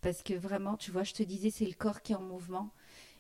parce 0.02 0.24
que 0.24 0.34
vraiment, 0.34 0.76
tu 0.76 0.92
vois, 0.92 1.04
je 1.04 1.14
te 1.14 1.24
disais, 1.24 1.52
c'est 1.52 1.66
le 1.66 1.74
corps 1.74 2.02
qui 2.02 2.14
est 2.14 2.16
en 2.16 2.22
mouvement. 2.22 2.72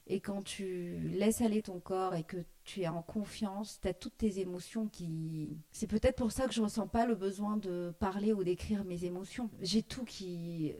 Et 0.07 0.19
quand 0.19 0.41
tu 0.41 0.97
laisses 1.13 1.41
aller 1.41 1.61
ton 1.61 1.79
corps 1.79 2.13
et 2.15 2.23
que 2.23 2.37
tu 2.65 2.81
es 2.81 2.87
en 2.87 3.01
confiance, 3.01 3.79
tu 3.81 3.87
as 3.87 3.93
toutes 3.93 4.17
tes 4.17 4.39
émotions 4.39 4.87
qui... 4.87 5.57
C'est 5.71 5.87
peut-être 5.87 6.17
pour 6.17 6.31
ça 6.31 6.47
que 6.47 6.53
je 6.53 6.61
ressens 6.61 6.87
pas 6.87 7.05
le 7.05 7.15
besoin 7.15 7.57
de 7.57 7.93
parler 7.99 8.33
ou 8.33 8.43
d'écrire 8.43 8.83
mes 8.83 9.05
émotions. 9.05 9.49
J'ai 9.61 9.81
tout 9.81 10.03
qui... 10.03 10.73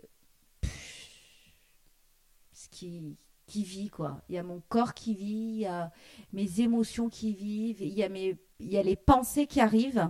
Ce 2.53 2.69
qui 2.69 3.15
qui 3.45 3.63
vit 3.63 3.89
quoi. 3.89 4.21
Il 4.29 4.35
y 4.35 4.37
a 4.37 4.43
mon 4.43 4.61
corps 4.69 4.93
qui 4.93 5.13
vit, 5.13 5.25
il 5.25 5.59
y 5.59 5.65
a 5.65 5.91
mes 6.31 6.61
émotions 6.61 7.09
qui 7.09 7.33
vivent, 7.33 7.81
il 7.81 7.93
y 7.93 8.03
a 8.03 8.09
mes 8.09 8.37
il 8.59 8.71
y 8.71 8.77
a 8.77 8.83
les 8.83 8.95
pensées 8.95 9.47
qui 9.47 9.59
arrivent. 9.59 10.09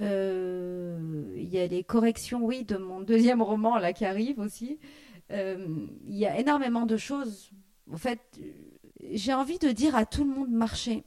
Euh, 0.00 1.34
il 1.36 1.48
y 1.48 1.58
a 1.58 1.66
les 1.66 1.84
corrections, 1.84 2.42
oui, 2.42 2.64
de 2.64 2.76
mon 2.76 3.00
deuxième 3.00 3.42
roman 3.42 3.76
là 3.76 3.92
qui 3.92 4.04
arrive 4.04 4.38
aussi. 4.38 4.78
Euh, 5.30 5.86
il 6.06 6.16
y 6.16 6.26
a 6.26 6.38
énormément 6.38 6.86
de 6.86 6.96
choses 6.96 7.50
en 7.92 7.96
fait, 7.96 8.40
j'ai 9.12 9.34
envie 9.34 9.58
de 9.58 9.70
dire 9.70 9.96
à 9.96 10.06
tout 10.06 10.24
le 10.24 10.30
monde 10.30 10.50
marcher. 10.50 11.04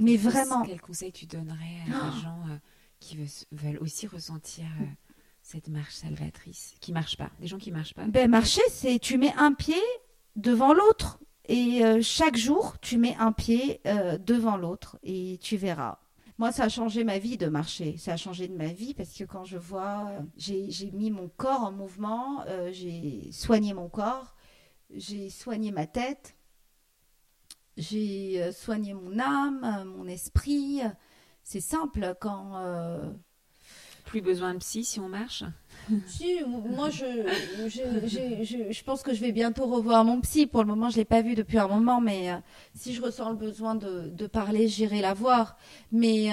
Mais 0.00 0.16
vraiment. 0.16 0.62
Quel 0.62 0.80
conseil 0.80 1.12
tu 1.12 1.26
donnerais 1.26 1.82
à 1.86 1.90
des 1.90 2.16
oh. 2.16 2.20
gens 2.22 2.42
euh, 2.48 2.56
qui 2.98 3.18
veulent, 3.52 3.78
aussi 3.80 4.06
ressentir 4.06 4.64
euh, 4.80 4.84
cette 5.42 5.68
marche 5.68 5.94
salvatrice, 5.94 6.74
qui 6.80 6.92
marche 6.92 7.16
pas, 7.16 7.30
des 7.38 7.46
gens 7.46 7.58
qui 7.58 7.70
marchent 7.70 7.94
pas? 7.94 8.06
Ben 8.06 8.28
marcher, 8.28 8.62
c'est 8.70 8.98
tu 8.98 9.18
mets 9.18 9.34
un 9.36 9.52
pied 9.52 9.80
devant 10.36 10.72
l'autre 10.72 11.20
et 11.48 11.84
euh, 11.84 12.00
chaque 12.02 12.36
jour 12.36 12.78
tu 12.80 12.96
mets 12.96 13.14
un 13.18 13.32
pied 13.32 13.80
devant 14.24 14.56
l'autre 14.56 14.98
et 15.02 15.38
tu 15.42 15.56
verras. 15.56 15.98
Moi, 16.38 16.52
ça 16.52 16.64
a 16.64 16.68
changé 16.70 17.04
ma 17.04 17.18
vie 17.18 17.36
de 17.36 17.48
marcher. 17.48 17.98
Ça 17.98 18.14
a 18.14 18.16
changé 18.16 18.48
de 18.48 18.56
ma 18.56 18.68
vie 18.68 18.94
parce 18.94 19.12
que 19.12 19.24
quand 19.24 19.44
je 19.44 19.58
vois, 19.58 20.10
j'ai 20.38 20.90
mis 20.94 21.10
mon 21.10 21.28
corps 21.28 21.64
en 21.64 21.72
mouvement, 21.72 22.42
j'ai 22.72 23.28
soigné 23.30 23.74
mon 23.74 23.90
corps, 23.90 24.34
j'ai 24.94 25.30
soigné 25.30 25.70
ma 25.72 25.86
tête, 25.86 26.36
j'ai 27.76 28.42
euh, 28.42 28.52
soigné 28.52 28.94
mon 28.94 29.18
âme, 29.18 29.64
euh, 29.64 29.84
mon 29.84 30.06
esprit. 30.06 30.80
C'est 31.42 31.60
simple 31.60 32.14
quand. 32.20 32.56
Euh, 32.56 33.10
Plus 34.04 34.20
besoin 34.20 34.54
de 34.54 34.58
psy 34.58 34.84
si 34.84 35.00
on 35.00 35.08
marche 35.08 35.44
Si, 36.06 36.40
moi 36.44 36.90
je, 36.90 37.04
je, 37.68 38.72
je, 38.72 38.84
pense 38.84 39.02
que 39.02 39.14
je 39.14 39.20
vais 39.20 39.32
bientôt 39.32 39.66
revoir 39.66 40.04
mon 40.04 40.20
psy. 40.20 40.46
Pour 40.46 40.62
le 40.62 40.68
moment, 40.68 40.90
je 40.90 40.96
ne 40.96 41.00
l'ai 41.00 41.04
pas 41.04 41.22
vu 41.22 41.34
depuis 41.34 41.58
un 41.58 41.68
moment, 41.68 42.00
mais 42.00 42.30
si 42.74 42.92
je 42.92 43.00
ressens 43.00 43.30
le 43.30 43.36
besoin 43.36 43.74
de, 43.74 44.08
de 44.08 44.26
parler, 44.26 44.68
j'irai 44.68 45.00
la 45.00 45.14
voir. 45.14 45.56
Mais 45.92 46.28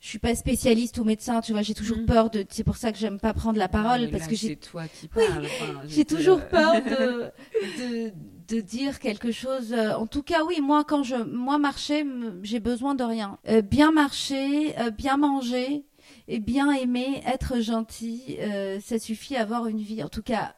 je 0.00 0.08
suis 0.08 0.18
pas 0.18 0.34
spécialiste 0.34 0.98
ou 0.98 1.04
médecin, 1.04 1.40
tu 1.40 1.52
vois, 1.52 1.62
j'ai 1.62 1.74
toujours 1.74 1.98
mm. 1.98 2.06
peur 2.06 2.30
de. 2.30 2.44
C'est 2.48 2.64
pour 2.64 2.76
ça 2.76 2.90
que 2.90 2.98
j'aime 2.98 3.20
pas 3.20 3.34
prendre 3.34 3.58
la 3.58 3.68
parole 3.68 4.10
parce 4.10 4.26
que 4.26 4.34
j'ai. 4.34 4.48
C'est 4.48 4.56
toi 4.56 4.84
qui 4.88 5.08
parles. 5.08 5.46
j'ai 5.88 6.04
toujours 6.04 6.40
euh, 6.40 6.50
peur 6.50 6.74
de, 6.82 7.30
de, 7.78 8.12
de 8.48 8.60
dire 8.60 8.98
quelque 8.98 9.30
chose. 9.30 9.72
Euh, 9.72 9.92
en 9.94 10.06
tout 10.06 10.22
cas, 10.22 10.44
oui, 10.44 10.60
moi 10.60 10.84
quand 10.84 11.02
je 11.02 11.16
moi 11.16 11.58
marcher, 11.58 12.04
j'ai 12.42 12.60
besoin 12.60 12.94
de 12.94 13.04
rien. 13.04 13.38
Euh, 13.48 13.62
bien 13.62 13.92
marcher, 13.92 14.74
bien 14.96 15.16
manger 15.16 15.84
et 16.28 16.38
bien 16.38 16.72
aimer, 16.72 17.22
être 17.26 17.60
gentil, 17.60 18.36
euh, 18.38 18.78
ça 18.80 18.98
suffit 18.98 19.36
avoir 19.36 19.66
une 19.66 19.80
vie. 19.80 20.02
En 20.02 20.08
tout 20.08 20.22
cas, 20.22 20.54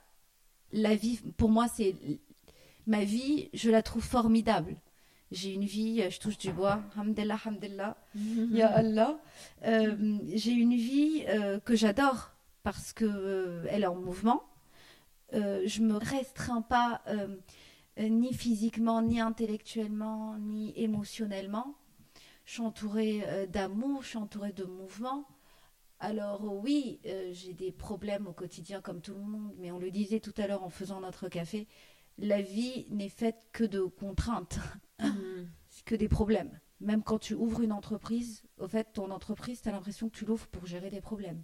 la 0.72 0.94
vie, 0.94 1.18
pour 1.36 1.50
moi, 1.50 1.66
c'est 1.74 1.94
ma 2.86 3.04
vie, 3.04 3.48
je 3.54 3.70
la 3.70 3.82
trouve 3.82 4.04
formidable. 4.04 4.76
J'ai 5.32 5.54
une 5.54 5.64
vie, 5.64 6.08
je 6.08 6.20
touche 6.20 6.38
du 6.38 6.52
bois, 6.52 6.80
hamdallah, 6.96 7.38
hamdallah, 7.44 7.96
ya 8.50 8.68
Allah. 8.68 9.18
Euh, 9.64 10.18
j'ai 10.34 10.52
une 10.52 10.76
vie 10.76 11.24
euh, 11.28 11.58
que 11.58 11.74
j'adore 11.74 12.32
parce 12.62 12.92
que 12.92 13.64
elle 13.68 13.82
est 13.82 13.86
en 13.86 13.96
mouvement. 13.96 14.44
je 15.32 15.82
me 15.82 15.96
restreins 15.96 16.62
pas 16.62 17.02
ni 17.98 18.32
physiquement, 18.32 19.02
ni 19.02 19.20
intellectuellement, 19.20 20.36
ni 20.38 20.72
émotionnellement. 20.76 21.74
Je 22.44 22.52
suis 22.52 22.62
entourée 22.62 23.24
d'amour, 23.52 24.02
je 24.02 24.08
suis 24.08 24.18
entourée 24.18 24.52
de 24.52 24.64
mouvement. 24.64 25.26
Alors 26.02 26.42
oui, 26.42 26.98
euh, 27.06 27.30
j'ai 27.32 27.52
des 27.52 27.70
problèmes 27.70 28.26
au 28.26 28.32
quotidien 28.32 28.80
comme 28.80 29.00
tout 29.00 29.14
le 29.14 29.20
monde, 29.20 29.54
mais 29.58 29.70
on 29.70 29.78
le 29.78 29.92
disait 29.92 30.18
tout 30.18 30.34
à 30.36 30.48
l'heure 30.48 30.64
en 30.64 30.68
faisant 30.68 31.00
notre 31.00 31.28
café, 31.28 31.68
la 32.18 32.42
vie 32.42 32.86
n'est 32.90 33.08
faite 33.08 33.46
que 33.52 33.62
de 33.62 33.82
contraintes, 33.82 34.58
c'est 35.68 35.84
que 35.84 35.94
des 35.94 36.08
problèmes. 36.08 36.58
Même 36.80 37.02
quand 37.02 37.18
tu 37.18 37.34
ouvres 37.34 37.60
une 37.60 37.72
entreprise, 37.72 38.42
au 38.58 38.66
fait, 38.66 38.88
ton 38.92 39.10
entreprise, 39.10 39.62
tu 39.62 39.68
as 39.68 39.72
l'impression 39.72 40.08
que 40.08 40.16
tu 40.16 40.24
l'ouvres 40.24 40.46
pour 40.48 40.66
gérer 40.66 40.90
des 40.90 41.00
problèmes. 41.00 41.42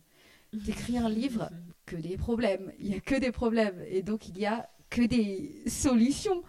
Tu 0.51 0.71
écris 0.71 0.99
un 0.99 1.09
livre, 1.09 1.51
que 1.87 1.97
des 1.97 2.16
problèmes, 2.16 2.73
il 2.79 2.88
n'y 2.88 2.97
a 2.97 3.01
que 3.01 3.14
des 3.14 3.33
problèmes, 3.33 3.83
et 3.87 4.03
donc 4.03 4.29
il 4.29 4.35
n'y 4.35 4.47
a 4.47 4.68
que 4.90 5.03
des 5.03 5.62
solutions. 5.66 6.42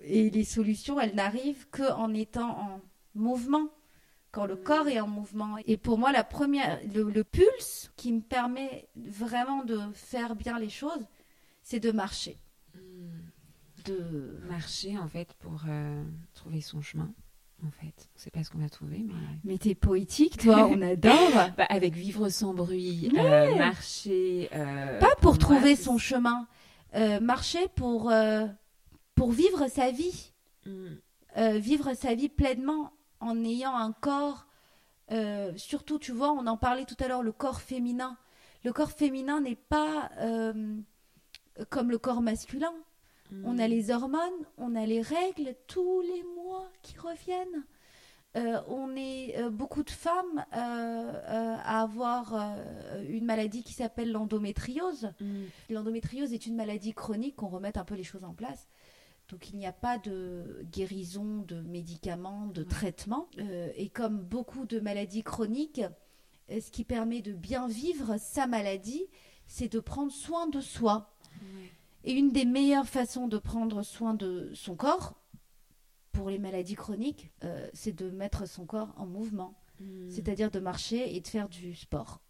Et 0.00 0.28
les 0.30 0.44
solutions, 0.44 1.00
elles 1.00 1.14
n'arrivent 1.14 1.66
qu'en 1.70 2.12
étant 2.12 2.58
en 2.58 2.80
mouvement 3.14 3.70
quand 4.34 4.46
le 4.46 4.56
corps 4.56 4.88
est 4.88 5.00
en 5.00 5.06
mouvement. 5.06 5.56
Et 5.64 5.76
pour 5.76 5.96
moi, 5.96 6.10
la 6.10 6.24
première, 6.24 6.80
le, 6.92 7.22
pulse 7.22 7.92
qui 7.96 8.12
me 8.12 8.20
permet 8.20 8.88
vraiment 8.96 9.64
de 9.64 9.78
faire 9.92 10.34
bien 10.34 10.58
les 10.58 10.68
choses, 10.68 11.06
c'est 11.62 11.78
de 11.78 11.92
marcher. 11.92 12.36
De 13.84 14.38
marcher 14.48 14.96
en 14.96 15.08
fait 15.08 15.34
pour 15.34 15.62
euh, 15.68 16.02
trouver 16.32 16.60
son 16.60 16.80
chemin. 16.80 17.12
En 17.66 17.70
fait, 17.70 18.08
on 18.14 18.18
sait 18.18 18.30
pas 18.30 18.42
ce 18.42 18.50
qu'on 18.50 18.58
va 18.58 18.68
trouver, 18.68 19.04
mais. 19.06 19.14
Mais 19.44 19.58
t'es 19.58 19.74
poétique, 19.74 20.38
toi, 20.38 20.66
on 20.70 20.80
adore. 20.82 21.30
bah, 21.56 21.66
avec 21.68 21.94
vivre 21.94 22.28
sans 22.28 22.54
bruit, 22.54 23.10
euh, 23.16 23.54
marcher. 23.56 24.48
Euh, 24.54 24.98
pas 24.98 25.14
pour, 25.20 25.38
trouver 25.38 25.76
son 25.76 25.98
chemin, 25.98 26.46
marcher 27.20 27.68
pour 27.74 28.12
pour 29.14 29.32
vivre 29.32 29.68
sa 29.68 29.90
vie, 29.90 30.32
hmm. 30.66 30.96
vivre 31.56 31.94
sa 31.94 32.14
vie 32.14 32.28
pleinement 32.28 32.92
en 33.20 33.44
ayant 33.44 33.76
un 33.76 33.92
corps, 33.92 34.46
surtout, 35.56 35.98
tu 35.98 36.12
vois, 36.12 36.32
on 36.32 36.46
en 36.46 36.56
parlait 36.56 36.84
tout 36.86 36.96
à 37.00 37.08
l'heure, 37.08 37.22
le 37.22 37.32
corps 37.32 37.60
féminin. 37.60 38.16
Le 38.64 38.72
corps 38.72 38.92
féminin 38.92 39.40
n'est 39.40 39.56
pas 39.56 40.10
comme 41.70 41.90
le 41.90 41.98
corps 41.98 42.22
masculin. 42.22 42.72
Hmm. 43.30 43.42
On 43.44 43.58
a 43.58 43.68
les 43.68 43.90
hormones, 43.90 44.20
on 44.58 44.74
a 44.74 44.86
les 44.86 45.00
règles 45.00 45.54
tous 45.66 46.00
les 46.02 46.22
mois 46.36 46.68
qui 46.82 46.98
reviennent. 46.98 47.64
Euh, 48.36 48.60
on 48.66 48.96
est 48.96 49.48
beaucoup 49.50 49.84
de 49.84 49.90
femmes 49.90 50.44
à 50.50 51.80
avoir 51.80 52.34
une 53.08 53.24
maladie 53.24 53.62
qui 53.62 53.72
s'appelle 53.72 54.10
l'endométriose. 54.10 55.12
Hmm. 55.20 55.44
L'endométriose 55.70 56.32
est 56.32 56.46
une 56.46 56.56
maladie 56.56 56.94
chronique, 56.94 57.36
qu'on 57.36 57.48
remette 57.48 57.76
un 57.76 57.84
peu 57.84 57.94
les 57.94 58.02
choses 58.02 58.24
en 58.24 58.34
place. 58.34 58.66
Donc 59.28 59.50
il 59.50 59.56
n'y 59.56 59.66
a 59.66 59.72
pas 59.72 59.98
de 59.98 60.66
guérison, 60.70 61.44
de 61.48 61.60
médicaments, 61.62 62.46
de 62.46 62.62
traitement. 62.62 63.28
Euh, 63.38 63.70
et 63.76 63.88
comme 63.88 64.18
beaucoup 64.18 64.66
de 64.66 64.80
maladies 64.80 65.22
chroniques, 65.22 65.80
euh, 66.50 66.60
ce 66.60 66.70
qui 66.70 66.84
permet 66.84 67.22
de 67.22 67.32
bien 67.32 67.66
vivre 67.66 68.16
sa 68.18 68.46
maladie, 68.46 69.06
c'est 69.46 69.72
de 69.72 69.80
prendre 69.80 70.12
soin 70.12 70.46
de 70.46 70.60
soi. 70.60 71.13
Et 72.04 72.12
une 72.12 72.30
des 72.30 72.44
meilleures 72.44 72.86
façons 72.86 73.28
de 73.28 73.38
prendre 73.38 73.82
soin 73.82 74.14
de 74.14 74.50
son 74.54 74.76
corps, 74.76 75.14
pour 76.12 76.30
les 76.30 76.38
maladies 76.38 76.76
chroniques, 76.76 77.30
euh, 77.42 77.68
c'est 77.72 77.92
de 77.92 78.10
mettre 78.10 78.46
son 78.46 78.66
corps 78.66 78.94
en 78.96 79.06
mouvement. 79.06 79.58
Hmm. 79.80 80.08
C'est-à-dire 80.10 80.50
de 80.50 80.60
marcher 80.60 81.16
et 81.16 81.20
de 81.20 81.26
faire 81.26 81.48
du 81.48 81.74
sport. 81.74 82.20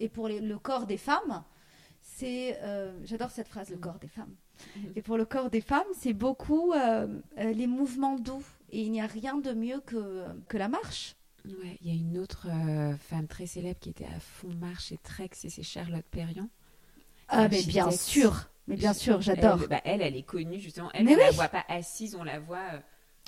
Et 0.00 0.08
pour 0.08 0.28
le 0.28 0.58
corps 0.58 0.86
des 0.86 0.98
femmes, 0.98 1.44
c'est... 2.02 2.58
J'adore 3.04 3.30
cette 3.30 3.48
phrase, 3.48 3.70
le 3.70 3.76
hmm. 3.76 3.80
corps 3.80 3.98
des 3.98 4.08
femmes 4.08 4.34
et 4.96 5.02
pour 5.02 5.16
le 5.16 5.24
corps 5.24 5.50
des 5.50 5.60
femmes, 5.60 5.86
c'est 5.94 6.12
beaucoup 6.12 6.72
euh, 6.72 7.06
euh, 7.38 7.52
les 7.52 7.66
mouvements 7.66 8.18
doux. 8.18 8.44
Et 8.70 8.82
il 8.82 8.90
n'y 8.90 9.00
a 9.00 9.06
rien 9.06 9.36
de 9.36 9.52
mieux 9.52 9.80
que, 9.80 10.24
que 10.48 10.56
la 10.56 10.68
marche. 10.68 11.16
Ouais, 11.44 11.78
il 11.80 11.88
y 11.88 11.90
a 11.90 11.94
une 11.94 12.18
autre 12.18 12.48
euh, 12.50 12.96
femme 12.96 13.28
très 13.28 13.46
célèbre 13.46 13.78
qui 13.78 13.90
était 13.90 14.06
à 14.06 14.18
fond 14.18 14.52
marche 14.54 14.90
et 14.90 14.98
trek, 14.98 15.30
c'est 15.32 15.62
Charlotte 15.62 16.04
Perriand. 16.10 16.48
Ah, 17.28 17.48
mais 17.48 17.62
bien 17.62 17.90
sûr, 17.90 18.48
mais 18.66 18.76
bien 18.76 18.92
sûr, 18.92 19.20
j'adore. 19.20 19.60
Elle, 19.62 19.68
bah, 19.68 19.80
elle, 19.84 20.02
elle, 20.02 20.16
est 20.16 20.22
connue 20.22 20.60
justement. 20.60 20.90
Elle, 20.94 21.08
on 21.08 21.12
ne 21.12 21.16
la 21.16 21.30
voit 21.30 21.48
pas 21.48 21.64
assise, 21.68 22.14
on 22.14 22.24
la 22.24 22.38
voit 22.38 22.58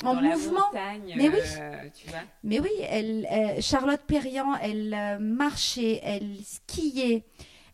en 0.05 0.15
dans 0.15 0.23
mouvement. 0.23 0.71
La 0.73 0.81
montagne, 0.81 1.15
mais 1.17 1.29
oui, 1.29 1.91
tu 1.95 2.09
vois. 2.09 2.21
Mais 2.45 2.61
oui, 2.61 2.71
elle, 2.89 3.27
Charlotte 3.61 4.03
Perriand, 4.07 4.55
elle 4.57 5.19
marchait, 5.21 6.01
elle 6.03 6.37
skiait, 6.45 7.25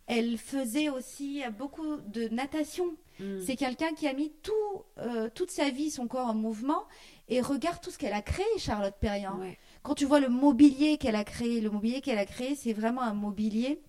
elle 0.06 0.38
faisait 0.38 0.88
aussi 0.88 1.42
beaucoup 1.58 1.96
de 2.06 2.28
natation. 2.28 2.96
Mm. 3.20 3.40
C'est 3.44 3.56
quelqu'un 3.56 3.92
qui 3.94 4.08
a 4.08 4.12
mis 4.12 4.32
tout, 4.42 4.52
euh, 4.98 5.28
toute 5.34 5.50
sa 5.50 5.70
vie, 5.70 5.90
son 5.90 6.06
corps 6.06 6.28
en 6.28 6.34
mouvement. 6.34 6.84
Et 7.28 7.40
regarde 7.40 7.80
tout 7.80 7.90
ce 7.90 7.98
qu'elle 7.98 8.12
a 8.12 8.22
créé, 8.22 8.44
Charlotte 8.58 8.96
Perriand. 9.00 9.38
Quand 9.82 9.94
tu 9.94 10.04
vois 10.04 10.20
le 10.20 10.28
mobilier 10.28 10.98
qu'elle 10.98 11.16
a 11.16 11.24
créé, 11.24 11.60
le 11.60 11.70
mobilier 11.70 12.00
qu'elle 12.02 12.18
a 12.18 12.26
créé, 12.26 12.54
c'est 12.54 12.74
vraiment 12.74 13.00
un 13.00 13.14
mobilier 13.14 13.80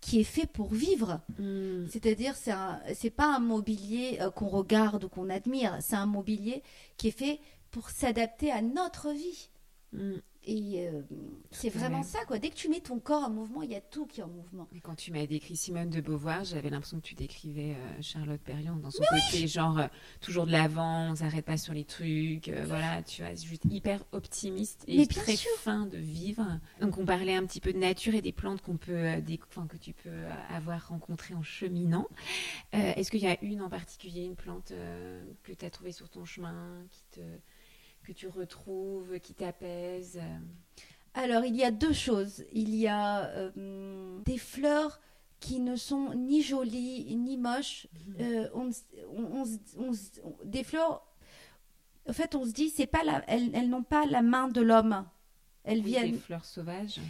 qui 0.00 0.20
est 0.20 0.24
fait 0.24 0.46
pour 0.46 0.72
vivre. 0.72 1.20
Mm. 1.38 1.86
C'est-à-dire, 1.90 2.36
c'est 2.36 2.52
c'est 2.94 3.10
pas 3.10 3.34
un 3.34 3.40
mobilier 3.40 4.18
euh, 4.20 4.30
qu'on 4.30 4.48
regarde 4.48 5.04
ou 5.04 5.08
qu'on 5.08 5.30
admire. 5.30 5.76
C'est 5.80 5.96
un 5.96 6.06
mobilier 6.06 6.62
qui 6.96 7.08
est 7.08 7.18
fait 7.18 7.40
pour 7.70 7.90
s'adapter 7.90 8.50
à 8.50 8.62
notre 8.62 9.10
vie. 9.10 9.48
Mm. 9.92 10.14
Et 10.46 10.88
euh, 10.88 11.02
c'est 11.50 11.70
vraiment 11.70 12.02
ça, 12.02 12.24
quoi. 12.26 12.38
Dès 12.38 12.50
que 12.50 12.54
tu 12.54 12.68
mets 12.68 12.80
ton 12.80 12.98
corps 12.98 13.24
en 13.24 13.30
mouvement, 13.30 13.62
il 13.62 13.70
y 13.70 13.74
a 13.74 13.80
tout 13.80 14.06
qui 14.06 14.20
est 14.20 14.22
en 14.24 14.28
mouvement. 14.28 14.68
Et 14.74 14.80
quand 14.80 14.94
tu 14.94 15.10
m'as 15.10 15.26
décrit 15.26 15.56
Simone 15.56 15.88
de 15.88 16.00
Beauvoir, 16.00 16.44
j'avais 16.44 16.68
l'impression 16.68 16.98
que 16.98 17.06
tu 17.06 17.14
décrivais 17.14 17.74
euh, 17.74 18.02
Charlotte 18.02 18.40
Perriand 18.40 18.76
dans 18.76 18.90
son 18.90 19.02
côté, 19.08 19.46
genre 19.46 19.78
euh, 19.78 19.86
toujours 20.20 20.46
de 20.46 20.52
l'avant, 20.52 21.12
on 21.12 21.14
s'arrête 21.14 21.46
pas 21.46 21.56
sur 21.56 21.72
les 21.72 21.84
trucs, 21.84 22.50
voilà, 22.66 23.02
tu 23.02 23.22
vois, 23.22 23.34
juste 23.34 23.64
hyper 23.70 24.04
optimiste 24.12 24.84
et 24.86 25.06
très 25.06 25.36
fin 25.36 25.86
de 25.86 25.96
vivre. 25.96 26.60
Donc 26.80 26.98
on 26.98 27.06
parlait 27.06 27.34
un 27.34 27.46
petit 27.46 27.60
peu 27.60 27.72
de 27.72 27.78
nature 27.78 28.14
et 28.14 28.20
des 28.20 28.32
plantes 28.32 28.60
qu'on 28.60 28.76
peut, 28.76 29.04
que 29.68 29.76
tu 29.76 29.92
peux 29.94 30.10
avoir 30.50 30.88
rencontrées 30.88 31.34
en 31.34 31.42
cheminant. 31.42 32.08
Est-ce 32.72 33.10
qu'il 33.10 33.20
y 33.20 33.26
a 33.26 33.42
une 33.42 33.62
en 33.62 33.70
particulier, 33.70 34.24
une 34.24 34.36
plante 34.36 34.72
que 35.42 35.52
tu 35.52 35.64
as 35.64 35.70
trouvée 35.70 35.92
sur 35.92 36.08
ton 36.10 36.24
chemin, 36.24 36.84
qui 36.90 37.02
te 37.12 37.20
que 38.04 38.12
tu 38.12 38.28
retrouves, 38.28 39.18
qui 39.20 39.34
t'apaisent 39.34 40.20
Alors, 41.14 41.44
il 41.44 41.56
y 41.56 41.64
a 41.64 41.70
deux 41.70 41.92
choses. 41.92 42.44
Il 42.52 42.74
y 42.74 42.86
a 42.86 43.26
euh, 43.26 44.20
des 44.24 44.38
fleurs 44.38 45.00
qui 45.40 45.60
ne 45.60 45.76
sont 45.76 46.14
ni 46.14 46.42
jolies 46.42 47.14
ni 47.16 47.36
moches. 47.36 47.86
Mhm. 48.06 48.16
Euh, 48.20 48.48
on, 48.54 49.44
des 50.44 50.64
fleurs, 50.64 51.04
en 52.08 52.12
fait, 52.12 52.34
on 52.34 52.44
se 52.44 52.52
dit, 52.52 52.70
c'est 52.70 52.86
pas 52.86 53.04
la, 53.04 53.22
elles, 53.28 53.68
n'ont 53.68 53.82
pas 53.82 54.06
la 54.06 54.22
main 54.22 54.48
de 54.48 54.60
l'homme. 54.60 55.04
Elles 55.64 55.82
viennent. 55.82 56.12
Des 56.12 56.18
fleurs 56.18 56.44
sauvages 56.44 57.00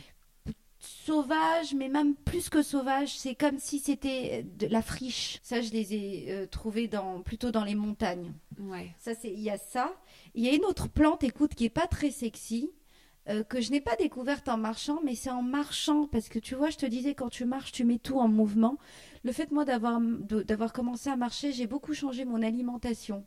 sauvages, 0.85 1.75
mais 1.75 1.89
même 1.89 2.15
plus 2.15 2.49
que 2.49 2.63
sauvages, 2.63 3.17
c'est 3.17 3.35
comme 3.35 3.59
si 3.59 3.79
c'était 3.79 4.43
de 4.43 4.67
la 4.67 4.83
friche. 4.83 5.39
Ça, 5.43 5.61
je 5.61 5.71
les 5.71 5.95
ai 5.95 6.27
euh, 6.29 6.47
trouvées 6.47 6.89
dans, 6.89 7.21
plutôt 7.21 7.51
dans 7.51 7.65
les 7.65 7.75
montagnes. 7.75 8.33
Ouais. 8.59 8.95
Ça, 8.99 9.15
c'est, 9.15 9.33
il 9.33 9.41
y 9.41 9.51
a 9.51 9.59
ça. 9.59 9.95
Il 10.35 10.45
y 10.45 10.49
a 10.49 10.55
une 10.55 10.65
autre 10.65 10.89
plante, 10.89 11.25
écoute, 11.25 11.55
qui 11.55 11.65
est 11.65 11.71
pas 11.71 11.87
très 11.87 12.11
sexy, 12.11 12.71
euh, 13.29 13.43
que 13.43 13.61
je 13.61 13.71
n'ai 13.71 13.81
pas 13.81 13.97
découverte 13.97 14.49
en 14.49 14.59
marchant, 14.59 15.01
mais 15.03 15.15
c'est 15.15 15.31
en 15.31 15.43
marchant, 15.43 16.07
parce 16.07 16.29
que 16.29 16.39
tu 16.39 16.55
vois, 16.55 16.71
je 16.71 16.77
te 16.77 16.87
disais, 16.87 17.15
quand 17.15 17.31
tu 17.31 17.47
marches, 17.47 17.73
tu 17.73 17.85
mets 17.85 17.99
tout 17.99 18.19
en 18.19 18.29
mouvement. 18.29 18.79
Le 19.23 19.33
fait, 19.33 19.51
moi, 19.51 19.65
d'avoir, 19.65 20.01
d'avoir 20.01 20.73
commencé 20.73 21.09
à 21.09 21.17
marcher, 21.17 21.53
j'ai 21.53 21.67
beaucoup 21.67 21.95
changé 21.95 22.25
mon 22.25 22.43
alimentation. 22.43 23.25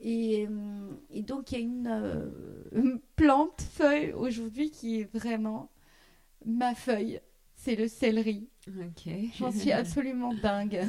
Et, 0.00 0.46
euh, 0.48 0.90
et 1.10 1.22
donc, 1.22 1.52
il 1.52 1.54
y 1.54 1.58
a 1.58 1.64
une, 1.64 1.86
euh, 1.86 2.30
une 2.72 3.00
plante, 3.16 3.62
feuille, 3.62 4.12
aujourd'hui, 4.12 4.70
qui 4.70 5.00
est 5.00 5.16
vraiment 5.16 5.70
ma 6.44 6.74
feuille. 6.74 7.20
C'est 7.54 7.74
le 7.74 7.88
céleri. 7.88 8.48
Ok. 8.68 9.12
J'en 9.36 9.50
suis 9.50 9.72
absolument 9.72 10.32
dingue. 10.34 10.86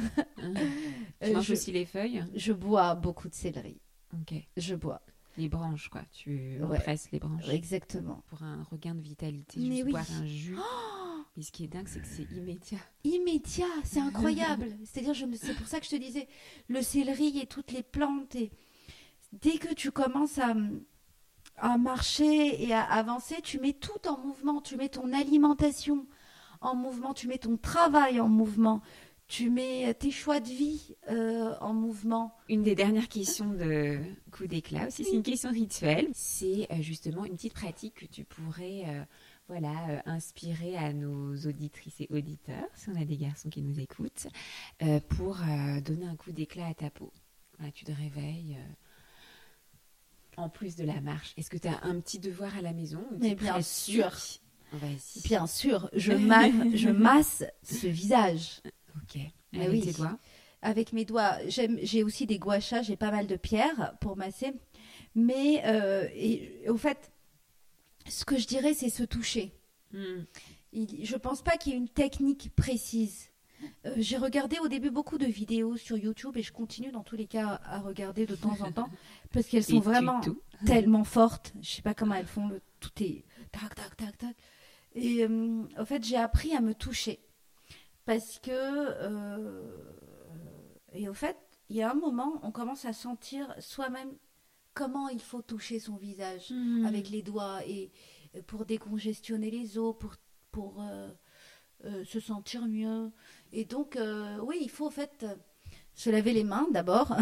tu 1.20 1.32
manges 1.32 1.50
aussi 1.50 1.72
les 1.72 1.84
feuilles? 1.84 2.24
Je 2.34 2.52
bois 2.52 2.94
beaucoup 2.94 3.28
de 3.28 3.34
céleri. 3.34 3.80
Ok. 4.14 4.34
Je 4.56 4.74
bois. 4.76 5.02
Les 5.36 5.48
branches, 5.48 5.88
quoi. 5.88 6.02
Tu 6.12 6.60
presses 6.80 7.10
les 7.12 7.18
branches. 7.18 7.48
Exactement. 7.48 8.22
Pour 8.28 8.42
un 8.42 8.62
regain 8.64 8.94
de 8.94 9.00
vitalité, 9.00 9.60
Mais 9.60 9.82
oui. 9.82 9.90
boire 9.90 10.06
un 10.20 10.26
jus. 10.26 10.56
Mais 11.36 11.42
ce 11.42 11.52
qui 11.52 11.64
est 11.64 11.68
dingue, 11.68 11.86
c'est 11.88 12.00
que 12.00 12.06
c'est 12.06 12.30
immédiat. 12.32 12.78
Immédiat, 13.04 13.66
c'est 13.84 14.00
incroyable. 14.00 14.76
C'est-à-dire, 14.84 15.14
je... 15.14 15.26
c'est 15.34 15.54
pour 15.54 15.66
ça 15.66 15.78
que 15.78 15.86
je 15.86 15.90
te 15.90 15.96
disais, 15.96 16.28
le 16.68 16.82
céleri 16.82 17.38
et 17.38 17.46
toutes 17.46 17.72
les 17.72 17.82
plantes. 17.82 18.34
Et... 18.34 18.50
Dès 19.32 19.58
que 19.58 19.72
tu 19.72 19.92
commences 19.92 20.38
à, 20.38 20.54
à 21.60 21.76
marcher 21.78 22.62
et 22.62 22.72
à 22.72 22.82
avancer, 22.82 23.36
tu 23.42 23.60
mets 23.60 23.72
tout 23.72 24.08
en 24.08 24.18
mouvement. 24.18 24.60
Tu 24.60 24.76
mets 24.76 24.88
ton 24.88 25.12
alimentation 25.12 26.06
en 26.60 26.74
mouvement, 26.74 27.14
tu 27.14 27.28
mets 27.28 27.38
ton 27.38 27.56
travail 27.56 28.20
en 28.20 28.28
mouvement, 28.28 28.82
tu 29.26 29.48
mets 29.48 29.94
tes 29.94 30.10
choix 30.10 30.40
de 30.40 30.48
vie 30.48 30.96
euh, 31.08 31.54
en 31.60 31.72
mouvement. 31.72 32.36
Une 32.48 32.62
des 32.62 32.74
dernières 32.74 33.08
questions 33.08 33.50
de 33.50 33.98
coup 34.32 34.46
d'éclat 34.46 34.88
aussi, 34.88 35.04
c'est 35.04 35.14
une 35.14 35.22
question 35.22 35.50
rituelle. 35.50 36.08
C'est 36.12 36.66
euh, 36.70 36.82
justement 36.82 37.24
une 37.24 37.34
petite 37.34 37.54
pratique 37.54 37.94
que 37.94 38.06
tu 38.06 38.24
pourrais 38.24 38.84
euh, 38.88 39.04
voilà, 39.48 40.02
inspirer 40.04 40.76
à 40.76 40.92
nos 40.92 41.34
auditrices 41.46 42.00
et 42.00 42.08
auditeurs, 42.10 42.68
si 42.74 42.90
on 42.90 43.00
a 43.00 43.04
des 43.04 43.16
garçons 43.16 43.48
qui 43.48 43.62
nous 43.62 43.80
écoutent, 43.80 44.28
pour 45.08 45.38
donner 45.84 46.06
un 46.06 46.14
coup 46.14 46.30
d'éclat 46.30 46.68
à 46.68 46.74
ta 46.74 46.88
peau. 46.88 47.12
tu 47.74 47.84
te 47.84 47.90
réveilles 47.90 48.56
en 50.36 50.48
plus 50.48 50.76
de 50.76 50.84
la 50.84 51.00
marche, 51.00 51.34
est-ce 51.36 51.50
que 51.50 51.58
tu 51.58 51.68
as 51.68 51.82
un 51.84 52.00
petit 52.00 52.18
devoir 52.18 52.56
à 52.56 52.62
la 52.62 52.72
maison 52.72 53.04
Mais 53.20 53.34
bien 53.34 53.62
sûr. 53.62 54.12
Bien 55.24 55.46
sûr, 55.46 55.90
je, 55.92 56.12
je 56.74 56.88
masse 56.88 57.44
ce 57.62 57.86
visage. 57.86 58.60
Ok. 58.96 59.20
Avec 59.52 59.82
tes 59.82 59.92
doigts 59.92 60.18
Avec 60.62 60.92
mes 60.92 61.04
doigts. 61.04 61.36
J'ai 61.48 62.04
aussi 62.04 62.26
des 62.26 62.38
guachas, 62.38 62.82
j'ai 62.82 62.96
pas 62.96 63.10
mal 63.10 63.26
de 63.26 63.36
pierres 63.36 63.96
pour 64.00 64.16
masser. 64.16 64.52
Mais 65.14 65.62
euh, 65.66 66.08
et, 66.14 66.68
au 66.68 66.76
fait, 66.76 67.12
ce 68.08 68.24
que 68.24 68.38
je 68.38 68.46
dirais, 68.46 68.74
c'est 68.74 68.90
se 68.90 69.02
toucher. 69.02 69.52
Hmm. 69.92 70.22
Il, 70.72 71.04
je 71.04 71.16
pense 71.16 71.42
pas 71.42 71.56
qu'il 71.56 71.72
y 71.72 71.74
ait 71.74 71.78
une 71.78 71.88
technique 71.88 72.54
précise. 72.54 73.29
Euh, 73.86 73.94
j'ai 73.96 74.16
regardé 74.16 74.58
au 74.58 74.68
début 74.68 74.90
beaucoup 74.90 75.18
de 75.18 75.26
vidéos 75.26 75.76
sur 75.76 75.96
YouTube 75.96 76.36
et 76.36 76.42
je 76.42 76.52
continue 76.52 76.92
dans 76.92 77.02
tous 77.02 77.16
les 77.16 77.26
cas 77.26 77.60
à 77.64 77.80
regarder 77.80 78.26
de 78.26 78.34
temps 78.36 78.56
en 78.60 78.72
temps 78.72 78.90
parce 79.32 79.46
qu'elles 79.46 79.64
sont 79.64 79.80
vraiment 79.80 80.20
tellement 80.66 81.04
fortes. 81.04 81.52
Je 81.62 81.70
sais 81.70 81.82
pas 81.82 81.94
comment 81.94 82.14
elles 82.14 82.26
font. 82.26 82.48
Le, 82.48 82.60
tout 82.80 82.90
est 83.02 83.24
tac 83.52 83.74
tac 83.74 83.96
tac 83.96 84.18
tac. 84.18 84.36
Et 84.94 85.24
euh, 85.24 85.62
en 85.78 85.84
fait, 85.84 86.04
j'ai 86.04 86.16
appris 86.16 86.54
à 86.54 86.60
me 86.60 86.74
toucher 86.74 87.20
parce 88.04 88.38
que 88.38 88.50
euh, 88.50 89.70
et 90.92 91.08
au 91.08 91.14
fait, 91.14 91.36
il 91.68 91.76
y 91.76 91.82
a 91.82 91.90
un 91.90 91.94
moment, 91.94 92.40
on 92.42 92.50
commence 92.50 92.84
à 92.84 92.92
sentir 92.92 93.54
soi-même 93.60 94.12
comment 94.74 95.08
il 95.08 95.20
faut 95.20 95.42
toucher 95.42 95.78
son 95.78 95.96
visage 95.96 96.50
hmm. 96.50 96.84
avec 96.84 97.10
les 97.10 97.22
doigts 97.22 97.64
et 97.66 97.90
pour 98.46 98.64
décongestionner 98.64 99.50
les 99.50 99.78
os, 99.78 99.94
pour 99.98 100.14
pour 100.50 100.84
se 102.04 102.20
sentir 102.20 102.66
mieux. 102.66 103.12
Et 103.52 103.64
donc, 103.64 103.96
euh, 103.96 104.38
oui, 104.42 104.58
il 104.60 104.70
faut 104.70 104.86
en 104.86 104.90
fait 104.90 105.26
se 105.94 106.10
laver 106.10 106.32
les 106.32 106.44
mains 106.44 106.66
d'abord. 106.70 107.16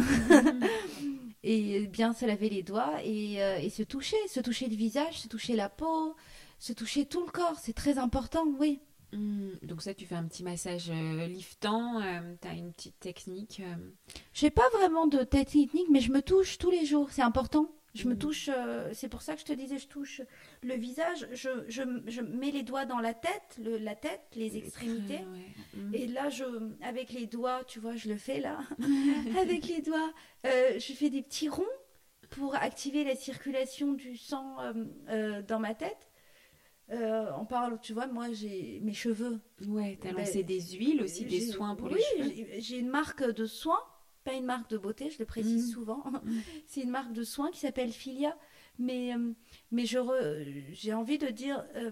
et 1.43 1.87
bien 1.87 2.13
se 2.13 2.27
laver 2.27 2.51
les 2.51 2.63
doigts 2.63 3.03
et, 3.05 3.43
euh, 3.43 3.59
et, 3.59 3.71
se 3.71 3.83
toucher, 3.83 4.17
se 4.29 4.41
toucher 4.41 4.69
le 4.69 4.77
visage, 4.77 5.21
se 5.21 5.29
toucher 5.29 5.57
la 5.57 5.69
peau, 5.69 6.17
se 6.59 6.73
toucher 6.73 7.07
tout 7.07 7.25
le 7.25 7.31
corps, 7.31 7.59
c'est 7.61 7.73
très 7.73 7.99
important, 7.99 8.45
oui. 8.59 8.81
Hmm, 9.13 9.51
donc 9.63 9.81
ça, 9.81 9.95
tu 9.95 10.05
fais 10.05 10.17
un 10.17 10.25
petit 10.25 10.43
massage 10.43 10.91
liftant, 10.91 12.03
tu 12.43 12.49
as 12.49 12.53
une 12.53 12.73
petite 12.73 12.99
technique 13.01 13.63
J'ai 14.35 14.51
pas 14.51 14.69
vraiment 14.75 15.07
de 15.07 15.23
technique, 15.23 15.89
mais 15.91 16.01
je 16.01 16.13
me 16.13 16.21
touche 16.21 16.59
tous 16.59 16.71
les 16.71 16.85
jours, 16.85 17.09
c'est 17.11 17.23
important. 17.23 17.71
Je 17.99 18.09
me 18.09 18.17
touche, 18.17 18.49
euh, 18.53 18.91
c'est 18.93 19.09
pour 19.09 19.23
ça 19.23 19.35
que 19.35 19.41
je 19.41 19.45
te 19.45 19.53
disais, 19.53 19.79
je 19.79 19.89
touche 19.89 20.23
le 20.63 20.75
visage, 20.75 21.27
je, 21.33 21.49
je, 21.69 21.83
je 22.07 22.21
mets 22.21 22.53
les 22.53 22.63
doigts 22.63 22.85
dans 22.85 23.01
la 23.01 23.13
tête, 23.13 23.59
le, 23.63 23.77
la 23.77 23.97
tête, 23.97 24.23
les 24.37 24.57
extrémités. 24.57 25.21
Mm. 25.75 25.95
Et 25.95 26.07
là, 26.07 26.29
je, 26.29 26.45
avec 26.83 27.13
les 27.13 27.27
doigts, 27.27 27.65
tu 27.67 27.81
vois, 27.81 27.97
je 27.97 28.09
le 28.09 28.17
fais 28.17 28.41
là, 28.41 28.61
avec 29.41 29.67
les 29.67 29.83
doigts, 29.83 30.13
euh, 30.47 30.79
je 30.79 30.93
fais 30.93 31.11
des 31.11 31.23
petits 31.23 31.49
ronds 31.49 31.65
pour 32.31 32.55
activer 32.55 33.03
la 33.03 33.17
circulation 33.17 33.95
du 33.95 34.17
sang 34.17 34.59
euh, 35.09 35.43
dans 35.43 35.59
ma 35.59 35.75
tête. 35.75 36.09
on 36.91 37.47
parle, 37.47 37.81
tu 37.81 37.95
vois, 37.95 38.07
moi 38.07 38.33
j'ai 38.33 38.81
mes 38.83 38.95
cheveux. 38.95 39.41
Ouais, 39.67 39.99
t'as 40.01 40.13
lancé 40.13 40.45
ben, 40.45 40.47
des 40.47 40.61
huiles 40.77 41.03
aussi, 41.03 41.25
des 41.25 41.41
soins 41.41 41.75
pour 41.75 41.89
les 41.89 42.01
cheveux. 42.01 42.29
Oui, 42.29 42.47
j'ai 42.59 42.79
une 42.79 42.91
marque 42.91 43.25
de 43.25 43.47
soins 43.47 43.83
pas 44.29 44.37
une 44.37 44.45
marque 44.45 44.69
de 44.69 44.77
beauté, 44.77 45.11
je 45.11 45.19
le 45.19 45.25
précise 45.25 45.71
mm. 45.71 45.73
souvent. 45.73 46.05
Mm. 46.23 46.39
c'est 46.67 46.83
une 46.83 46.91
marque 46.91 47.13
de 47.13 47.25
soins 47.25 47.51
qui 47.51 47.61
s'appelle 47.61 47.93
Filia. 47.93 48.37
Mais, 48.79 49.15
euh, 49.15 49.33
mais 49.73 49.87
j'ai 49.87 50.93
envie 50.95 51.19
de 51.19 51.29
dire, 51.29 51.65
euh, 51.75 51.91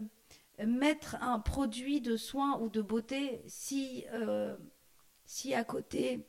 mettre 0.65 1.17
un 1.21 1.41
produit 1.41 2.01
de 2.01 2.17
soins 2.17 2.61
ou 2.61 2.69
de 2.69 2.81
beauté, 2.83 3.43
si, 3.47 4.05
euh, 4.13 4.57
si 5.25 5.55
à 5.55 5.65
côté 5.65 6.21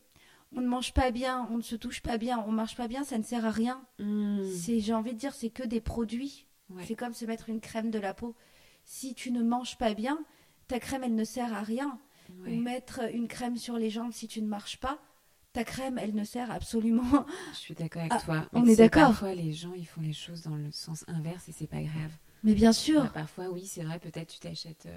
on 0.55 0.61
ne 0.61 0.67
mange 0.67 0.93
pas 0.93 1.11
bien, 1.11 1.45
on 1.51 1.57
ne 1.57 1.61
se 1.61 1.75
touche 1.75 2.01
pas 2.01 2.17
bien, 2.17 2.43
on 2.47 2.51
marche 2.51 2.77
pas 2.77 2.87
bien, 2.87 3.03
ça 3.03 3.17
ne 3.17 3.23
sert 3.23 3.45
à 3.45 3.51
rien. 3.51 3.85
Mm. 3.99 4.45
C'est, 4.49 4.79
j'ai 4.79 4.93
envie 4.93 5.13
de 5.13 5.19
dire, 5.19 5.33
c'est 5.33 5.49
que 5.49 5.63
des 5.63 5.81
produits. 5.81 6.45
C'est 6.85 6.95
comme 6.95 7.13
se 7.13 7.23
mettre 7.23 7.49
une 7.49 7.61
crème 7.61 7.91
de 7.91 7.99
la 7.99 8.13
peau. 8.13 8.35
Si 8.83 9.13
tu 9.13 9.31
ne 9.31 9.41
manges 9.41 9.77
pas 9.77 9.93
bien, 9.93 10.19
ta 10.67 10.79
crème, 10.81 11.03
elle 11.03 11.15
ne 11.15 11.23
sert 11.23 11.53
à 11.53 11.61
rien. 11.61 11.97
Ou 12.45 12.55
mettre 12.55 13.01
une 13.13 13.29
crème 13.29 13.55
sur 13.55 13.77
les 13.77 13.89
jambes 13.89 14.11
si 14.11 14.27
tu 14.27 14.41
ne 14.41 14.47
marches 14.47 14.77
pas, 14.81 14.99
ta 15.57 15.63
crème, 15.63 15.97
elle 15.97 16.13
ne 16.13 16.23
sert 16.23 16.51
absolument. 16.51 17.25
Je 17.53 17.57
suis 17.57 17.73
d'accord 17.73 18.01
avec 18.01 18.13
ah, 18.15 18.21
toi. 18.23 18.45
on 18.53 18.63
est 18.67 18.75
d'accord. 18.75 19.07
Parfois, 19.07 19.33
les 19.33 19.53
gens, 19.53 19.73
ils 19.73 19.87
font 19.87 20.01
les 20.01 20.13
choses 20.13 20.43
dans 20.43 20.55
le 20.55 20.71
sens 20.71 21.03
inverse 21.07 21.49
et 21.49 21.51
c'est 21.51 21.65
pas 21.65 21.81
grave. 21.81 22.11
Mais 22.43 22.53
bien 22.53 22.71
sûr. 22.71 23.11
parfois, 23.11 23.49
oui, 23.49 23.65
c'est 23.65 23.81
vrai. 23.81 23.97
Peut-être 23.97 24.27
tu 24.27 24.37
t'achètes 24.37 24.85
euh, 24.85 24.95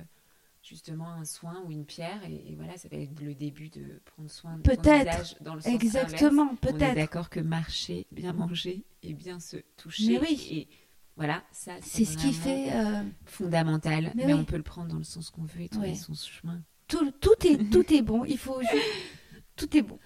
justement 0.62 1.10
un 1.12 1.24
soin 1.24 1.62
ou 1.64 1.72
une 1.72 1.86
pierre 1.86 2.22
et, 2.28 2.54
voilà, 2.58 2.76
ça 2.76 2.88
va 2.90 2.98
être 2.98 3.18
le 3.22 3.34
début 3.34 3.70
de 3.70 4.02
prendre 4.04 4.30
soin 4.30 4.58
de 4.58 4.62
ton 4.62 4.82
visage 4.82 5.36
dans 5.40 5.54
le 5.54 5.62
sens 5.62 5.72
Exactement. 5.72 6.54
Peut-être. 6.56 6.82
On 6.82 6.92
est 6.92 6.94
d'accord 6.94 7.30
que 7.30 7.40
marcher, 7.40 8.06
bien 8.12 8.34
manger 8.34 8.84
et 9.02 9.14
bien 9.14 9.40
se 9.40 9.56
toucher. 9.78 10.08
Mais 10.08 10.20
oui. 10.20 10.48
Et 10.50 10.68
voilà, 11.16 11.42
ça, 11.52 11.72
c'est 11.80 12.04
ce 12.04 12.18
qui 12.18 12.34
fait 12.34 12.70
euh, 12.74 13.02
fondamental. 13.24 14.12
Mais, 14.14 14.34
on 14.34 14.44
peut 14.44 14.58
le 14.58 14.62
prendre 14.62 14.88
dans 14.88 14.98
le 14.98 15.04
sens 15.04 15.30
qu'on 15.30 15.44
veut 15.44 15.62
et 15.62 15.68
trouver 15.70 15.94
son 15.94 16.12
chemin. 16.12 16.60
Tout, 16.86 17.10
tout 17.12 17.46
est 17.46 17.70
tout 17.70 17.94
est 17.94 18.02
bon. 18.02 18.26
Il 18.26 18.36
faut 18.36 18.60
tout 19.56 19.76
est 19.76 19.82
bon 19.82 19.98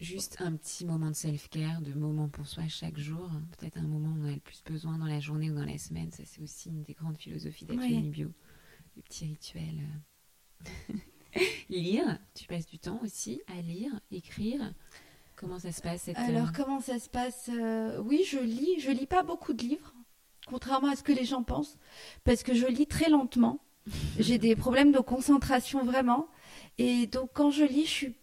juste 0.00 0.38
un 0.40 0.56
petit 0.56 0.84
moment 0.84 1.08
de 1.10 1.14
self-care, 1.14 1.80
de 1.82 1.92
moment 1.92 2.28
pour 2.28 2.46
soi 2.46 2.64
chaque 2.68 2.98
jour. 2.98 3.30
Peut-être 3.58 3.78
un 3.78 3.82
moment 3.82 4.08
où 4.08 4.24
on 4.24 4.28
a 4.28 4.32
le 4.32 4.40
plus 4.40 4.62
besoin 4.64 4.98
dans 4.98 5.06
la 5.06 5.20
journée 5.20 5.50
ou 5.50 5.54
dans 5.54 5.64
la 5.64 5.78
semaine. 5.78 6.10
Ça, 6.10 6.22
c'est 6.24 6.42
aussi 6.42 6.70
une 6.70 6.82
des 6.82 6.94
grandes 6.94 7.18
philosophies 7.18 7.66
d'Atelier 7.66 8.00
Bio. 8.00 8.30
Le 8.96 9.02
petit 9.02 9.26
rituel. 9.26 9.80
lire, 11.68 12.18
tu 12.34 12.46
passes 12.46 12.66
du 12.66 12.78
temps 12.78 13.00
aussi 13.02 13.42
à 13.46 13.60
lire, 13.60 13.92
écrire. 14.10 14.72
Comment 15.36 15.58
ça 15.58 15.72
se 15.72 15.80
passe 15.80 16.10
Alors, 16.16 16.48
euh, 16.48 16.52
comment 16.54 16.80
ça 16.80 16.98
se 16.98 17.08
passe 17.08 17.48
euh, 17.52 18.00
Oui, 18.02 18.24
je 18.26 18.38
lis. 18.38 18.80
Je 18.80 18.90
lis 18.90 19.06
pas 19.06 19.22
beaucoup 19.22 19.52
de 19.52 19.62
livres, 19.62 19.94
contrairement 20.46 20.88
à 20.88 20.96
ce 20.96 21.02
que 21.02 21.12
les 21.12 21.24
gens 21.24 21.42
pensent, 21.42 21.78
parce 22.24 22.42
que 22.42 22.54
je 22.54 22.66
lis 22.66 22.86
très 22.86 23.08
lentement. 23.08 23.60
J'ai 24.18 24.38
des 24.38 24.54
problèmes 24.54 24.92
de 24.92 24.98
concentration 24.98 25.82
vraiment. 25.84 26.28
Et 26.76 27.06
donc, 27.06 27.30
quand 27.32 27.50
je 27.50 27.64
lis, 27.64 27.86
je 27.86 27.90
suis 27.90 28.14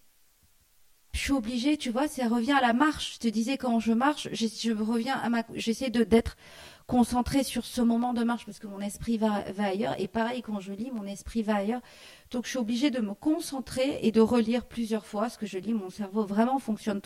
je 1.17 1.23
suis 1.23 1.34
obligée, 1.34 1.77
tu 1.77 1.89
vois, 1.89 2.08
ça 2.08 2.27
revient 2.27 2.51
à 2.51 2.62
la 2.62 2.73
marche. 2.73 3.15
Je 3.15 3.19
te 3.19 3.27
disais, 3.27 3.58
quand 3.58 3.80
je 3.80 3.91
marche, 3.91 4.30
je, 4.34 4.71
reviens 4.71 5.15
à 5.15 5.30
ma, 5.30 5.43
j'essaie 5.56 5.89
de 5.89 6.03
d'être 6.03 6.38
concentrée 6.86 7.43
sur 7.43 7.65
ce 7.65 7.82
moment 7.82 8.13
de 8.13 8.23
marche 8.23 8.45
parce 8.45 8.60
que 8.60 8.67
mon 8.67 8.80
esprit 8.80 9.17
va, 9.17 9.43
va 9.51 9.65
ailleurs. 9.65 9.95
Et 9.99 10.08
pareil, 10.08 10.43
quand 10.43 10.60
je 10.60 10.73
lis, 10.73 10.91
mon 10.91 11.06
esprit 11.06 11.41
va 11.41 11.56
ailleurs. 11.56 11.82
Donc, 12.30 12.45
je 12.45 12.51
suis 12.51 12.60
obligée 12.60 12.91
de 12.91 12.99
me 12.99 13.15
concentrer 13.15 13.97
et 14.03 14.12
de 14.12 14.21
relire 14.21 14.65
plusieurs 14.65 15.08
fois 15.08 15.27
ce 15.30 15.39
que 15.39 15.47
je 15.47 15.58
lis. 15.58 15.73
Mon 15.73 15.89
cerveau 15.89 16.23
vraiment 16.23 16.60
fonctionne 16.60 17.01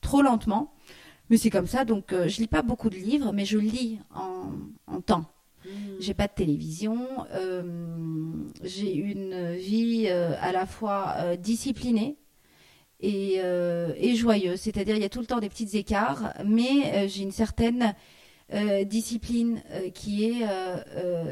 trop 0.00 0.22
lentement. 0.22 0.74
Mais 1.30 1.36
c'est 1.36 1.50
comme 1.50 1.68
ça. 1.68 1.84
Donc, 1.84 2.12
euh, 2.12 2.26
je 2.26 2.40
lis 2.40 2.48
pas 2.48 2.62
beaucoup 2.62 2.90
de 2.90 2.96
livres, 2.96 3.32
mais 3.32 3.44
je 3.44 3.58
lis 3.58 4.00
en, 4.12 4.50
en 4.88 5.00
temps. 5.00 5.24
Mmh. 5.64 5.68
J'ai 6.00 6.14
pas 6.14 6.26
de 6.26 6.34
télévision. 6.34 7.06
Euh, 7.32 7.62
j'ai 8.64 8.92
une 8.92 9.54
vie 9.54 10.06
euh, 10.08 10.34
à 10.40 10.50
la 10.50 10.66
fois 10.66 11.36
disciplinée 11.36 12.18
et, 13.00 13.36
euh, 13.38 13.92
et 13.96 14.14
joyeux. 14.14 14.56
C'est-à-dire, 14.56 14.96
il 14.96 15.02
y 15.02 15.06
a 15.06 15.08
tout 15.08 15.20
le 15.20 15.26
temps 15.26 15.40
des 15.40 15.48
petits 15.48 15.76
écarts, 15.76 16.32
mais 16.44 16.94
euh, 16.94 17.08
j'ai 17.08 17.22
une 17.22 17.32
certaine 17.32 17.94
euh, 18.54 18.84
discipline 18.84 19.62
qui 19.94 20.24
est 20.24 20.46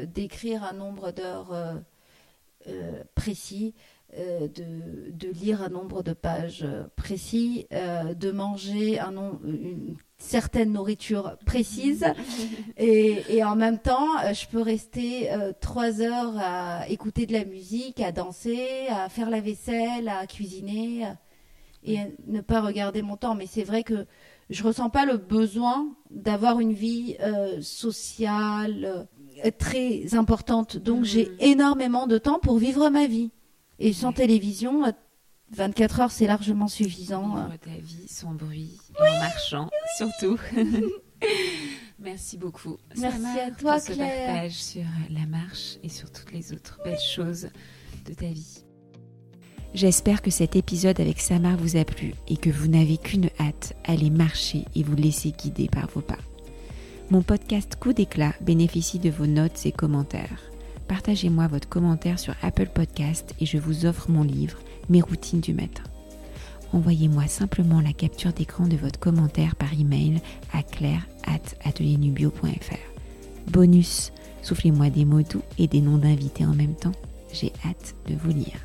d'écrire 0.07 0.63
un 0.63 0.73
nombre 0.73 1.11
d'heures 1.11 1.81
précis, 3.15 3.73
de, 4.17 4.47
de, 5.11 5.29
lire 5.29 5.61
un 5.61 5.69
nombre 5.69 6.03
de 6.03 6.13
pages 6.13 6.65
précis, 6.95 7.67
de 7.71 8.31
manger 8.31 8.99
un 8.99 9.13
une 9.43 9.95
certaine 10.17 10.71
nourriture 10.71 11.37
précise 11.45 12.05
et, 12.77 13.21
et, 13.29 13.43
en 13.43 13.55
même 13.55 13.79
temps 13.79 14.17
je 14.33 14.47
peux 14.47 14.61
rester 14.61 15.29
trois 15.61 16.01
heures 16.01 16.33
à 16.37 16.89
écouter 16.89 17.25
de 17.25 17.33
la 17.33 17.45
musique, 17.45 18.01
à 18.01 18.11
danser, 18.11 18.87
à 18.89 19.09
faire 19.09 19.29
la 19.29 19.41
vaisselle, 19.41 20.09
à 20.09 20.25
cuisiner 20.27 21.05
et 21.85 21.99
ne 22.27 22.41
pas 22.41 22.61
regarder 22.61 23.01
mon 23.01 23.17
temps. 23.17 23.35
Mais 23.35 23.47
c'est 23.47 23.63
vrai 23.63 23.83
que 23.83 24.05
je 24.49 24.63
ressens 24.63 24.89
pas 24.89 25.05
le 25.05 25.17
besoin 25.17 25.95
d'avoir 26.09 26.59
une 26.59 26.73
vie 26.73 27.15
euh, 27.21 27.61
sociale 27.61 29.07
euh, 29.45 29.51
très 29.57 30.15
importante. 30.15 30.77
Donc 30.77 31.03
j'ai 31.03 31.25
mm. 31.25 31.35
énormément 31.39 32.07
de 32.07 32.17
temps 32.17 32.39
pour 32.39 32.57
vivre 32.57 32.89
ma 32.89 33.07
vie. 33.07 33.31
Et 33.79 33.91
sans 33.93 34.13
télévision, 34.13 34.83
24 35.51 35.99
euh, 35.99 36.03
heures, 36.03 36.11
c'est 36.11 36.27
largement 36.27 36.67
suffisant. 36.67 37.35
Vivre 37.35 37.57
ta 37.59 37.81
vie 37.81 38.07
sans 38.07 38.33
bruit, 38.33 38.77
en 38.99 39.19
marchant, 39.19 39.69
surtout. 39.97 40.39
Merci 41.99 42.37
beaucoup. 42.37 42.77
Merci 42.97 43.39
à 43.39 43.51
toi, 43.51 43.73
pour 43.75 43.81
ce 43.81 43.93
Claire. 43.93 44.27
partage 44.27 44.63
sur 44.63 44.83
la 45.09 45.25
marche 45.25 45.77
et 45.81 45.89
sur 45.89 46.11
toutes 46.11 46.31
les 46.31 46.53
autres 46.53 46.79
belles 46.83 46.99
choses 46.99 47.49
de 48.05 48.13
ta 48.13 48.27
vie. 48.27 48.64
J'espère 49.75 50.21
que 50.21 50.31
cet 50.31 50.55
épisode 50.55 51.01
avec 51.01 51.19
Samar 51.19 51.57
vous 51.57 51.75
a 51.75 51.83
plu 51.83 52.13
et 52.29 52.37
que 52.37 52.49
vous 52.49 52.69
n'avez 52.69 52.95
qu'une 52.95 53.29
hâte, 53.41 53.75
aller 53.83 54.09
marcher 54.09 54.63
et 54.73 54.83
vous 54.83 54.95
laisser 54.95 55.33
guider 55.33 55.67
par 55.67 55.89
vos 55.89 55.99
pas. 55.99 56.15
Mon 57.09 57.21
podcast 57.21 57.75
Coup 57.77 57.91
d'éclat 57.91 58.31
bénéficie 58.39 58.99
de 58.99 59.09
vos 59.09 59.27
notes 59.27 59.65
et 59.65 59.73
commentaires. 59.73 60.39
Partagez-moi 60.87 61.47
votre 61.47 61.67
commentaire 61.67 62.19
sur 62.19 62.35
Apple 62.41 62.69
Podcast 62.73 63.35
et 63.41 63.45
je 63.45 63.57
vous 63.57 63.85
offre 63.85 64.09
mon 64.09 64.23
livre 64.23 64.59
Mes 64.87 65.01
routines 65.01 65.41
du 65.41 65.53
matin. 65.53 65.83
Envoyez-moi 66.71 67.27
simplement 67.27 67.81
la 67.81 67.91
capture 67.91 68.31
d'écran 68.31 68.67
de 68.67 68.77
votre 68.77 69.01
commentaire 69.01 69.57
par 69.57 69.73
email 69.73 70.21
à 70.53 70.63
claire@atelierNubio.fr. 70.63 73.51
Bonus, 73.51 74.13
soufflez-moi 74.41 74.89
des 74.89 75.03
mots 75.03 75.23
doux 75.23 75.43
et 75.57 75.67
des 75.67 75.81
noms 75.81 75.97
d'invités 75.97 76.45
en 76.45 76.55
même 76.55 76.75
temps. 76.75 76.93
J'ai 77.33 77.51
hâte 77.65 77.93
de 78.07 78.15
vous 78.15 78.31
lire. 78.31 78.61